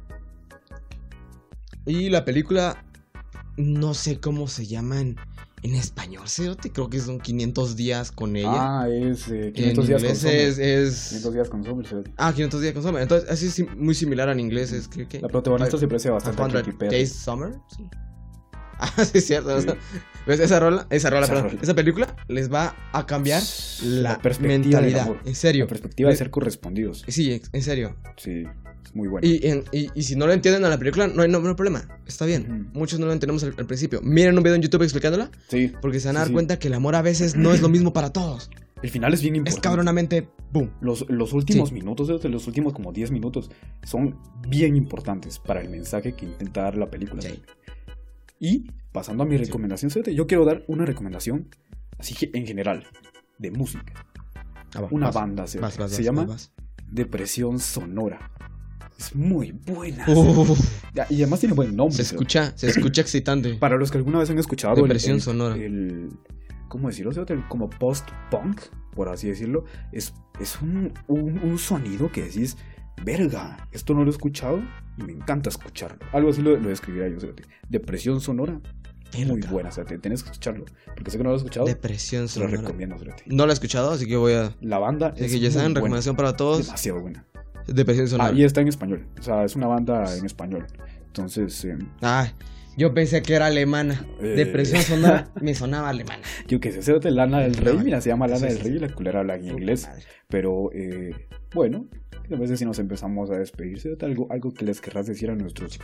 [1.86, 2.84] Y la película.
[3.58, 5.18] No sé cómo se llama en,
[5.64, 6.72] español, Cerote.
[6.72, 8.82] Creo que son 500 días con ella.
[8.82, 10.36] Ah, es eh, Que en 500 días con inglés Summer.
[10.36, 11.88] es, es- 500 días con Summer.
[11.88, 11.96] ¿sí?
[12.18, 13.02] Ah, 500 días con Summer.
[13.02, 14.72] Entonces, así es muy similar en inglés.
[14.72, 15.08] Es que.
[15.08, 16.96] que La protagonista se parece bastante a 500 Katy Perry.
[16.96, 17.54] Days Summer.
[17.76, 17.84] Sí.
[18.98, 19.62] Ah, sí, es cierto.
[19.62, 19.68] Sí.
[20.28, 20.40] ¿Ves?
[20.40, 21.62] Esa rola, esa rola, Esa perdón, rola.
[21.62, 23.42] esa película les va a cambiar
[23.84, 25.02] la, perspectiva del mentalidad.
[25.04, 25.20] amor.
[25.26, 25.66] En serio.
[25.66, 27.04] La perspectiva de Le- ser correspondidos.
[27.08, 27.96] Sí, en serio.
[28.18, 28.44] Sí,
[28.84, 29.28] es muy bueno.
[29.28, 31.50] Y, en- y, y si no lo entienden a la película, no hay, no, no
[31.50, 31.88] hay problema.
[32.08, 32.70] Está bien.
[32.74, 34.00] Muchos no lo entendemos al, al principio.
[34.04, 35.30] Miren un video en YouTube explicándola.
[35.48, 36.34] Sí, Porque se van a dar sí.
[36.34, 38.50] cuenta que el amor a veces no es lo mismo para todos.
[38.82, 39.62] el final es bien Es importante.
[39.62, 40.28] cabronamente.
[40.52, 40.72] ¡Boom!
[40.82, 41.76] Los, los últimos Sí.
[41.76, 43.50] minutos, los últimos como 10 minutos,
[43.84, 44.18] son
[44.48, 47.22] bien importantes para el mensaje que intenta dar la película.
[47.22, 47.42] Sí.
[48.42, 51.48] Y pasando a mi recomendación, yo quiero dar una recomendación,
[52.00, 52.88] así que en general,
[53.38, 53.94] de música.
[54.74, 56.28] Ah, va, Una vas, banda se, vas, vas, se llama
[56.90, 58.32] Depresión Sonora.
[58.98, 60.06] Es muy buena.
[61.10, 61.96] Y además tiene buen nombre.
[61.96, 63.54] se escucha, se escucha excitante.
[63.60, 65.56] Para los que alguna vez han escuchado el- Depresión el, sonora.
[65.56, 66.10] el-
[66.68, 67.12] ¿cómo decirlo?
[67.48, 68.60] Como post-punk,
[68.96, 72.58] por así decirlo, es, es un, un- un sonido que decís,
[73.04, 74.62] verga, esto no lo he escuchado
[74.98, 76.00] y me encanta escucharlo.
[76.12, 77.44] Algo así lo, lo describiría yo, fíjate.
[77.70, 78.60] Depresión sonora,
[79.28, 80.66] muy buena, fíjate, tienes que escucharlo,
[80.96, 82.62] porque sé que no lo has escuchado, Depresión te lo sonora.
[82.62, 82.96] recomiendo.
[83.26, 84.56] No la he escuchado, así que voy a.
[84.62, 86.66] La banda Así es que ya saben, buena, recomendación para todos.
[86.66, 87.26] demasiado buena.
[87.68, 88.30] Depresión sonora.
[88.32, 90.66] Ah, y está en español, o sea, es una banda en español.
[91.08, 92.32] Entonces, eh, Ah,
[92.78, 94.06] yo pensé que era alemana.
[94.22, 94.28] Eh.
[94.30, 96.24] Depresión sonora me sonaba alemana.
[96.48, 98.72] yo que sé, fíjate, Lana del Rey, mira, se llama Lana sí, del sí, Rey
[98.72, 98.78] sí.
[98.78, 99.90] y la culera habla en inglés.
[100.30, 101.86] Pero eh, bueno,
[102.36, 105.80] a veces si nos empezamos a despedirse, algo, algo que les querrás decir a nuestros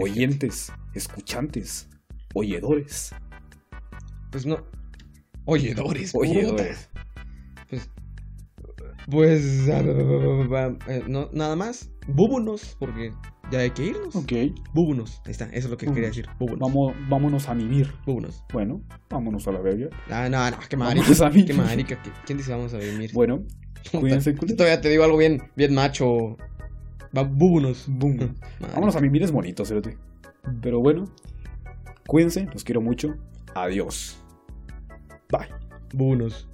[0.00, 1.88] oyentes, escuchantes,
[2.34, 3.14] oyedores.
[4.30, 4.64] Pues no.
[5.44, 6.14] Oyedores.
[6.14, 6.90] Oyedores.
[7.68, 7.90] Pues.
[9.10, 9.68] Pues.
[9.70, 11.90] ah, eh, no, nada más.
[12.06, 13.12] Búbunos, porque
[13.50, 14.14] ya hay que irnos.
[14.16, 14.32] Ok,
[14.74, 15.20] Búbunos.
[15.24, 16.26] Ahí está, eso es lo que quería decir.
[16.38, 16.60] Búbunos.
[16.60, 17.92] vamos, vámonos a mimir.
[18.06, 18.44] Búbunos.
[18.52, 19.88] Bueno, vámonos a la verga.
[20.10, 21.26] Ah, no, no, qué Vámonos marica.
[21.26, 21.46] a mimir.
[21.46, 22.02] Qué marica.
[22.02, 23.10] ¿qué- ¿Quién dice vamos a vivir?
[23.12, 23.44] Bueno,
[23.90, 24.32] cuídense.
[24.32, 26.36] Todavía te digo algo bien, bien macho.
[27.16, 27.84] Va, búbunos.
[27.88, 28.34] Boom.
[28.74, 29.96] Vámonos a mimir es bonito, cerote.
[30.60, 31.04] Pero bueno,
[32.06, 33.16] cuídense, los quiero mucho.
[33.54, 34.18] Adiós.
[35.30, 35.48] Bye.
[35.92, 36.48] Búbunos.